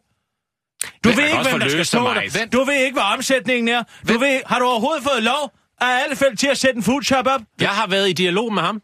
[1.04, 2.46] Du ved ikke, hvem der skal stå der.
[2.54, 3.84] Du ved ikke, hvad omsætningen er.
[4.08, 5.52] Du ved, har du overhovedet fået lov
[5.82, 7.42] af alle felt til at sætte en food shop op?
[7.62, 8.82] Jeg har været i dialog med ham.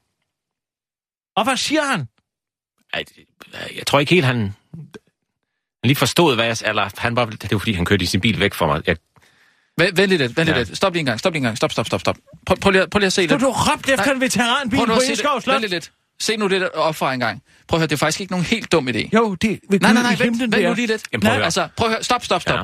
[1.35, 2.07] Og hvad siger han?
[2.93, 3.03] Ej,
[3.77, 4.35] Jeg tror ikke helt, han...
[4.37, 4.53] Han
[5.83, 6.57] lige forstod, hvad jeg...
[6.65, 7.25] Eller han var...
[7.25, 8.81] Det var, fordi han kørte i sin bil væk fra mig.
[8.87, 8.97] Jeg,
[9.77, 10.57] Vent, vent lidt, vent Ja.
[10.57, 10.77] lidt.
[10.77, 11.57] Stop lige en gang, stop lige en gang.
[11.57, 12.17] Stop, stop, stop, stop.
[12.45, 13.41] Prøv, prøv, lige, prøv lige at se Du, det.
[13.41, 14.13] du råbte efter Nej.
[14.13, 15.17] en veteranbil på det.
[15.17, 15.47] Slot.
[15.47, 15.91] Vent lidt.
[16.21, 17.41] Se nu det op fra en gang.
[17.67, 19.09] Prøv at høre, det er faktisk ikke nogen helt dum idé.
[19.13, 21.03] Jo, det ved Nej, nej, nej, vent, vent det nu lige lidt.
[21.13, 22.03] Jamen, prøv Nej, altså, prøv at høre.
[22.03, 22.57] Stop, stop, stop.
[22.59, 22.63] Ja.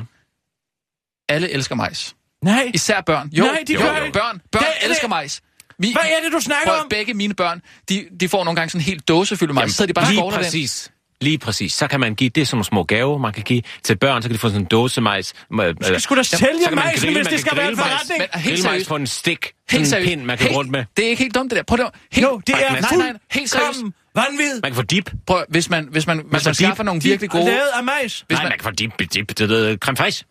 [1.28, 2.14] Alle elsker majs.
[2.44, 2.70] Nej.
[2.74, 3.28] Især børn.
[3.32, 4.18] Jo, Nej, de jo, gør jo, ikke.
[4.18, 5.40] børn, børn Det er elsker det- majs.
[5.78, 6.86] Vi, Hvad er det, du snakker prøv, om?
[6.90, 9.70] Begge mine børn, de, de får nogle gange sådan en helt dåse fyldt med majs.
[9.70, 10.44] Så sidder de bare lige skovler den.
[10.44, 10.90] præcis.
[11.20, 11.72] Lige præcis.
[11.72, 14.28] Så kan man give, det sådan nogle små gaver, man kan give til børn, så
[14.28, 15.32] kan de få sådan en dåse majs.
[15.32, 18.20] Du skal sgu da sælge majsen, hvis det skal være en forretning.
[18.34, 18.88] Men helt seriøst.
[18.88, 19.52] på en stik.
[19.70, 20.08] Helt Sådan en seriøst.
[20.08, 20.84] pind, man kan helt, rundt med.
[20.96, 21.62] Det er ikke helt dumt, det der.
[21.62, 23.78] Prøv det helt, Jo, det er nej, nej, nej, helt seriøst.
[24.14, 24.60] vanvid.
[24.62, 25.10] Man kan få dip.
[25.26, 26.54] Prøv, hvis man, hvis man, hvis man dip.
[26.54, 27.44] skaffer nogle virkelig gode...
[27.44, 28.24] Lavet af majs.
[28.26, 30.24] Hvis Nej, man, man kan få dip, dip, det er creme fraiche.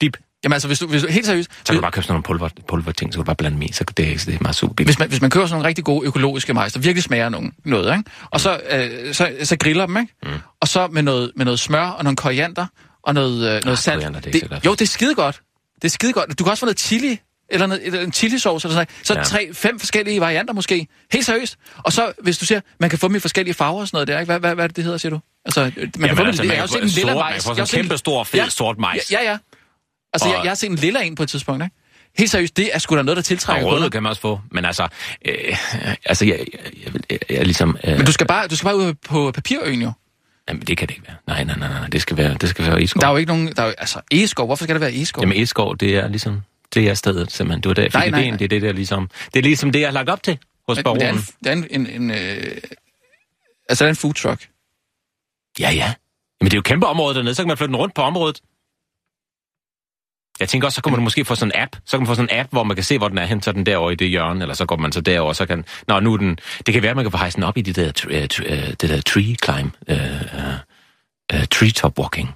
[0.00, 0.16] Dip.
[0.44, 2.22] jamen altså, hvis du, hvis du, helt seriøst, Så kan du bare købe sådan nogle
[2.22, 3.72] pulver, pulverting, så kan du bare blande dem i.
[3.72, 4.88] Så det, er- det er meget super billigt.
[4.88, 7.52] hvis man, hvis man køber sådan nogle rigtig gode økologiske majs, der virkelig smager nogen,
[7.64, 8.10] noget, ikke?
[8.30, 10.12] og så, øh, så, så griller dem, ikke?
[10.22, 10.30] Mm.
[10.60, 12.66] og så med noget, med noget smør og nogle koriander
[13.02, 13.96] og noget, øh, noget salt.
[13.96, 14.64] koriander, det er godt.
[14.66, 15.40] jo, det er skide godt.
[15.74, 16.38] Det er skide godt.
[16.38, 17.18] Du kan også få noget chili,
[17.48, 19.06] eller, noget, eller en chilisauce, eller sådan noget.
[19.06, 19.18] Så Ja.
[19.18, 19.24] ja.
[19.24, 20.86] tre, fem forskellige varianter måske.
[21.12, 21.56] Helt seriøst.
[21.76, 24.08] Og så, hvis du siger, man kan få dem i forskellige farver og sådan noget
[24.08, 24.32] der, ikke?
[24.32, 25.20] Hvad, hvad, hvad er det, det hedder, siger du?
[25.44, 27.12] Altså, man kan Jamen, få dem altså, man jeg har kan jo set en lilla
[27.12, 27.34] sort- man majs.
[27.44, 29.12] kan få sådan en- kæmpe stor, fed sort majs.
[29.12, 29.30] Ja, ja.
[29.30, 29.36] ja.
[30.12, 31.76] Altså, Og- jeg, jeg har set en lilla en på et tidspunkt, ikke?
[32.18, 33.88] Helt seriøst, det er sgu da noget, der tiltrækker kunder.
[33.88, 34.40] kan man også få.
[34.50, 34.88] Men altså,
[35.24, 35.34] øh,
[36.04, 36.38] altså jeg,
[36.84, 37.76] jeg, jeg, jeg, ligesom...
[37.84, 39.92] Øh, Men du skal bare, du skal bare ud på papirøen jo.
[40.48, 41.16] Jamen, det kan det ikke være.
[41.26, 41.88] Nej, nej, nej, nej.
[41.88, 43.00] Det skal være, det skal være Eskov.
[43.00, 43.52] Der er jo ikke nogen...
[43.56, 45.22] Der er, jo- altså, Egeskov, hvorfor skal det være Egeskov?
[45.22, 46.42] Jamen, Eskov, det er ligesom...
[46.74, 47.62] Det er stedet, simpelthen.
[47.62, 48.32] Det var der, jeg fik Nej, nej, ideen.
[48.32, 48.38] nej.
[48.38, 49.10] Det er det der ligesom...
[49.34, 50.38] Det er ligesom det, jeg har lagt op til
[50.68, 51.14] hos Men, men er baronen.
[51.14, 52.56] en, det er en, en, en øh,
[53.68, 54.48] altså, det er en food truck.
[55.60, 55.94] Ja, ja.
[56.40, 57.34] Jamen, det er jo et kæmpe område dernede.
[57.34, 58.40] Så kan man flytte den rundt på området.
[60.40, 61.76] Jeg tænker også, så kan man måske få sådan en app.
[61.84, 63.42] Så kan man få sådan en app, hvor man kan se, hvor den er hen,
[63.42, 65.64] så den derovre i det hjørne, eller så går man så derover, så kan...
[65.88, 66.38] Nå, nu den...
[66.66, 68.68] Det kan være, at man kan få hejse den op i det der, øh, øh,
[68.68, 69.74] det der tree climb.
[69.90, 70.54] Uh, uh,
[71.34, 72.30] uh, treetop walking.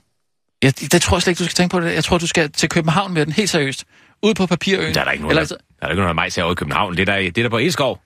[0.63, 1.95] Jeg, det tror jeg slet ikke, du skal tænke på det.
[1.95, 3.85] Jeg tror, du skal til København med den, helt seriøst.
[4.23, 4.95] Ud på papirøen.
[4.95, 6.97] Der er der ikke nogen, Eller, der, der, er ikke nogen majs herovre i København.
[6.97, 8.01] Det er der, det er der på Eskov.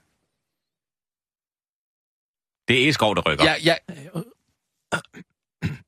[2.69, 3.45] Det er Eskov, der rykker.
[3.45, 3.75] ja, ja,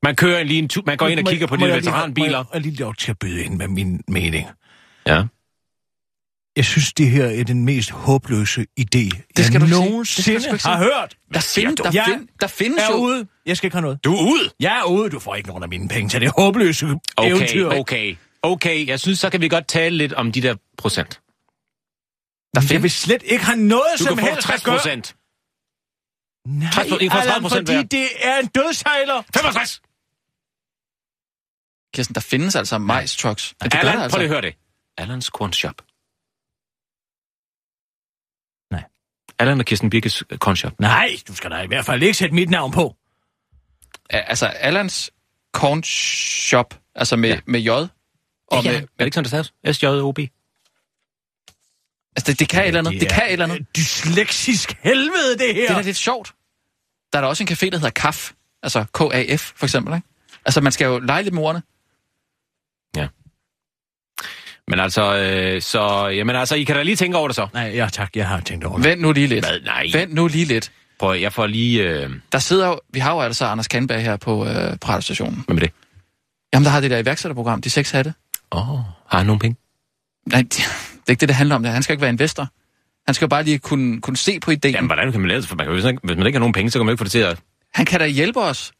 [0.03, 1.75] Man kører en lige en tur, man går ind og Må- kigger på de jeg
[1.77, 2.43] veteranbiler.
[2.53, 4.47] Jeg lige lov til at byde ind med min mening?
[5.07, 5.23] Ja.
[6.55, 10.41] Jeg synes, det her er den mest håbløse idé, det skal jeg du nogensinde Det
[10.43, 11.17] skal du ikke har hørt.
[11.33, 12.97] der, find, der, Jeg find, der findes er jo...
[12.97, 13.27] ude.
[13.45, 14.03] Jeg skal ikke have noget.
[14.03, 14.49] Du er ude.
[14.59, 15.09] Jeg er ude.
[15.09, 16.85] Du får ikke nogen af mine penge til det håbløse
[17.17, 17.65] Okay, eventyr.
[17.67, 17.79] okay.
[17.79, 18.15] Okay,
[18.87, 21.21] jeg synes, så kan vi godt tale lidt om de der procent.
[22.55, 24.75] Der jeg vil slet ikke have noget Du som kan få helst 60 at gøre.
[24.77, 25.15] procent.
[26.47, 27.83] Nej, 60 I får 30 Allan, procent fordi hver.
[27.83, 29.23] det er en dødshejler.
[29.33, 29.81] 65!
[31.93, 33.53] Kirsten, der findes altså majs trucks.
[33.63, 34.15] Ja, det Allan, altså.
[34.15, 34.55] prøv lige at høre det.
[34.97, 35.81] Allans Corn Shop.
[38.71, 38.83] Nej.
[39.39, 40.79] Allan og Kirsten Birkes øh, Corn Shop.
[40.79, 42.95] Nej, du skal da i hvert fald ikke sætte mit navn på.
[44.09, 45.11] Altså, Allans
[45.53, 47.39] Corn Shop, altså med, ja.
[47.45, 47.69] med J.
[48.47, 49.53] Og Ja, med, er det det staves?
[49.71, 50.19] S-J-O-B.
[52.15, 53.01] altså, det, det kan et eller andet.
[53.01, 53.65] Det kan et eller andet.
[53.75, 55.61] Dysleksisk helvede, det her.
[55.61, 56.33] Det er da lidt sjovt.
[57.13, 58.31] Der er der også en café, der hedder KAF.
[58.63, 60.07] Altså K-A-F, for eksempel, ikke?
[60.45, 61.61] Altså, man skal jo lege lidt med ordene.
[64.67, 67.47] Men altså, øh, så, jamen altså, I kan da lige tænke over det så.
[67.53, 68.85] Nej, ja tak, jeg har tænkt over det.
[68.85, 69.45] Vent nu lige lidt.
[69.45, 69.59] Hvad?
[69.59, 69.87] Nej.
[69.93, 70.71] Vent nu lige lidt.
[70.99, 71.83] Prøv, jeg får lige...
[71.83, 75.43] Øh, Der sidder jo, vi har jo altså Anders Kandberg her på, øh, radiostationen.
[75.45, 75.71] hvad med det?
[76.53, 78.13] Jamen, der har det der iværksætterprogram, De Seks Hatte.
[78.55, 79.57] Åh, oh, har han nogle penge?
[80.25, 80.63] Nej, det, det
[81.07, 81.63] er ikke det, det handler om.
[81.63, 81.71] Det.
[81.71, 82.47] Han skal ikke være investor.
[83.05, 84.73] Han skal jo bare lige kunne, kunne se på ideen.
[84.73, 85.49] Jamen, hvordan kan man lave det?
[85.49, 86.99] For man kan, hvis, man, hvis man ikke har nogen penge, så kan man ikke
[86.99, 87.39] få det til at...
[87.73, 88.71] Han kan da hjælpe os.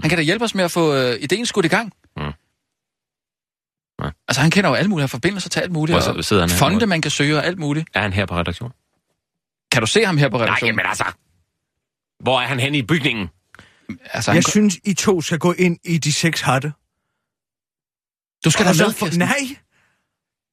[0.00, 1.92] Han kan da hjælpe os med at få øh, ideen skudt i gang.
[2.16, 2.22] Mm.
[2.22, 4.10] Ja.
[4.28, 6.04] Altså, han kender jo alle mulige, han forbindelser til alt muligt.
[6.04, 6.56] Hvor og sidder han her?
[6.58, 7.88] fonde, man kan søge og alt muligt.
[7.94, 8.72] Er han her på redaktion?
[9.72, 10.78] Kan du se ham her på Nej, redaktionen?
[10.78, 11.04] jamen altså...
[12.20, 13.28] Hvor er han henne i bygningen?
[14.04, 16.72] altså, han, Jeg synes, I to skal gå ind i de seks hatte.
[18.44, 19.18] Du skal da med, Kirsten.
[19.18, 19.56] Nej.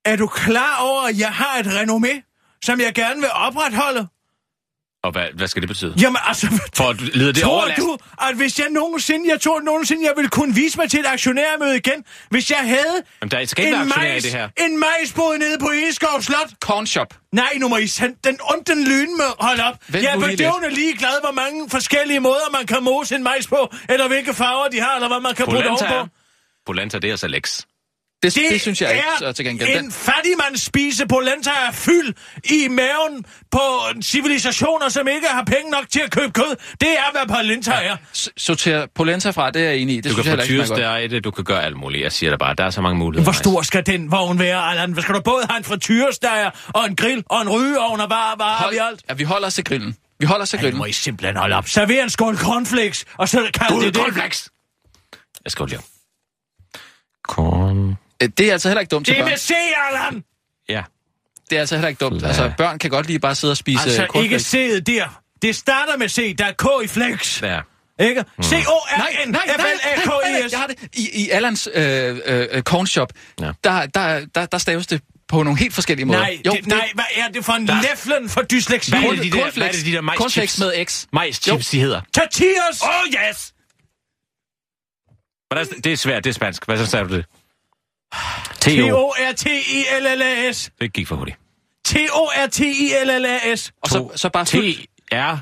[0.06, 2.14] Er du klar over, at jeg har et renommé,
[2.64, 4.08] som jeg gerne vil opretholde?
[5.04, 5.94] Og hvad, hvad skal det betyde?
[6.02, 7.80] Jamen altså, For at leder det tror overlast?
[7.82, 11.06] du, at hvis jeg nogensinde, jeg tror nogensinde, jeg ville kunne vise mig til et
[11.06, 14.50] aktionærmøde igen, hvis jeg havde Jamen, der skal en majs, det her.
[14.58, 16.50] en majsbod nede på Egeskov Slot?
[16.60, 17.14] Corn Shop.
[17.34, 19.32] Nej, nu må I sende den ondt den lyn med.
[19.40, 19.76] Hold op.
[19.88, 23.24] Vent jeg er nu lige bedøvende ligeglad, hvor mange forskellige måder, man kan mose en
[23.24, 26.10] majs på, eller hvilke farver de har, eller hvad man kan Polenta, ovenpå.
[26.66, 27.62] Polenta, det er så Lex.
[28.24, 29.70] Det, det, det synes jeg ikke, er så til gengæld.
[29.70, 32.14] en Den, fattigmands spise polenta er fyld
[32.44, 33.60] i maven på
[34.02, 36.56] civilisationer, som ikke har penge nok til at købe kød.
[36.82, 37.96] Det er, hvad polenta er.
[38.14, 39.98] s- sorter polenta fra, det er jeg enig i.
[39.98, 42.04] Det Du synes kan jeg få det, du kan gøre alt muligt.
[42.04, 43.24] Jeg siger det bare, der er så mange muligheder.
[43.24, 44.92] Hvor stor skal den vogn være, Allan?
[44.92, 48.36] Hvad skal du både have en frityresteger, og en grill, og en rygeovn, og hvad,
[48.36, 49.02] hvad har vi alt?
[49.10, 49.96] Ja, vi holder os til grillen.
[50.20, 50.78] Vi holder os til Ej, grillen.
[50.78, 51.68] må I simpelthen holde op.
[51.70, 53.40] Server en skål cornflakes, og så
[53.70, 54.02] Gud, det det.
[54.04, 54.50] cornflakes!
[55.46, 55.80] Jeg skal lige
[57.28, 57.98] Corn...
[58.24, 59.32] Øh, Det er altså heller ikke dumt til Det er børn.
[59.32, 59.52] med C,
[59.90, 60.24] Allan!
[60.70, 60.84] Ja.
[61.50, 62.22] Det er altså heller ikke dumt.
[62.22, 62.28] Ja.
[62.28, 64.56] Altså, børn kan godt lige bare sidde og spise Altså, øh, ikke cornflakes.
[64.56, 65.22] C'et der.
[65.42, 67.42] Det starter med C, der er K i flex.
[67.42, 67.62] Der.
[68.00, 68.16] Ikke?
[68.38, 69.66] Nej, C-O-R-N, nej, nej, nej, nej,
[69.98, 70.52] F-L-A-K-E-S.
[70.52, 70.76] jeg har det.
[70.94, 73.52] I, i Allans øh, corn shop, Ja.
[73.64, 76.20] der, der, der, der staves det på nogle helt forskellige måder.
[76.20, 78.92] Nej, det, nej, hvad er det for en Der- læflen for dysleksi?
[78.92, 79.56] Hvad er det, de der, cornflakes.
[79.56, 80.60] hvad er det, de der Cornflakes majschips?
[80.60, 81.06] med X.
[81.14, 82.02] Majschips, de hedder.
[82.16, 82.82] Tortillas!
[82.82, 82.90] Oh,
[83.30, 83.54] yes!
[85.48, 86.66] Hvordan, det er svært, det er spansk.
[86.66, 87.26] Hvad så sagde du det?
[88.60, 88.70] T-O.
[89.16, 90.72] T-O-R-T-I-L-L-A-S.
[90.82, 91.38] Det gik for hurtigt.
[91.86, 93.72] T-O-R-T-I-L-L-A-S.
[93.84, 94.46] Og så, så bare.
[94.46, 95.38] T-R.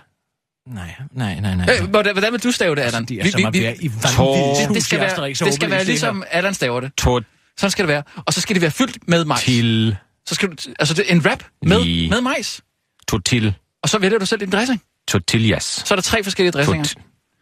[0.68, 1.78] Nej, nej, nej, nej.
[1.82, 3.08] Øh, hvordan, hvordan vil du stave det, Allan?
[3.32, 6.80] Som at være i Tor- det, det skal være, det skal være ligesom Allan staver
[6.80, 6.92] det.
[6.98, 7.24] Tot
[7.58, 8.04] Sådan skal det være.
[8.26, 9.44] Og så skal det være fyldt med majs.
[9.44, 9.98] til.
[10.26, 12.62] Så skal du, altså det en wrap med, med majs.
[13.08, 13.56] Totil.
[13.84, 14.82] Og så vælger du selv din dressing.
[15.08, 15.64] Tortillas.
[15.64, 16.86] Så er der tre forskellige dressinger.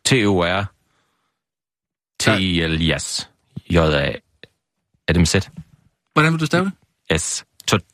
[0.05, 0.65] T-O-R.
[2.19, 3.29] T-I-L-Jas.
[3.69, 4.11] J-A.
[5.07, 5.49] Er det med Z?
[6.13, 7.21] Hvordan vil du stave det?
[7.21, 7.45] S.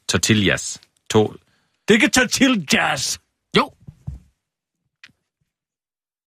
[0.07, 0.81] Tortillas.
[1.09, 1.33] To.
[1.87, 3.19] Det kan tortillas.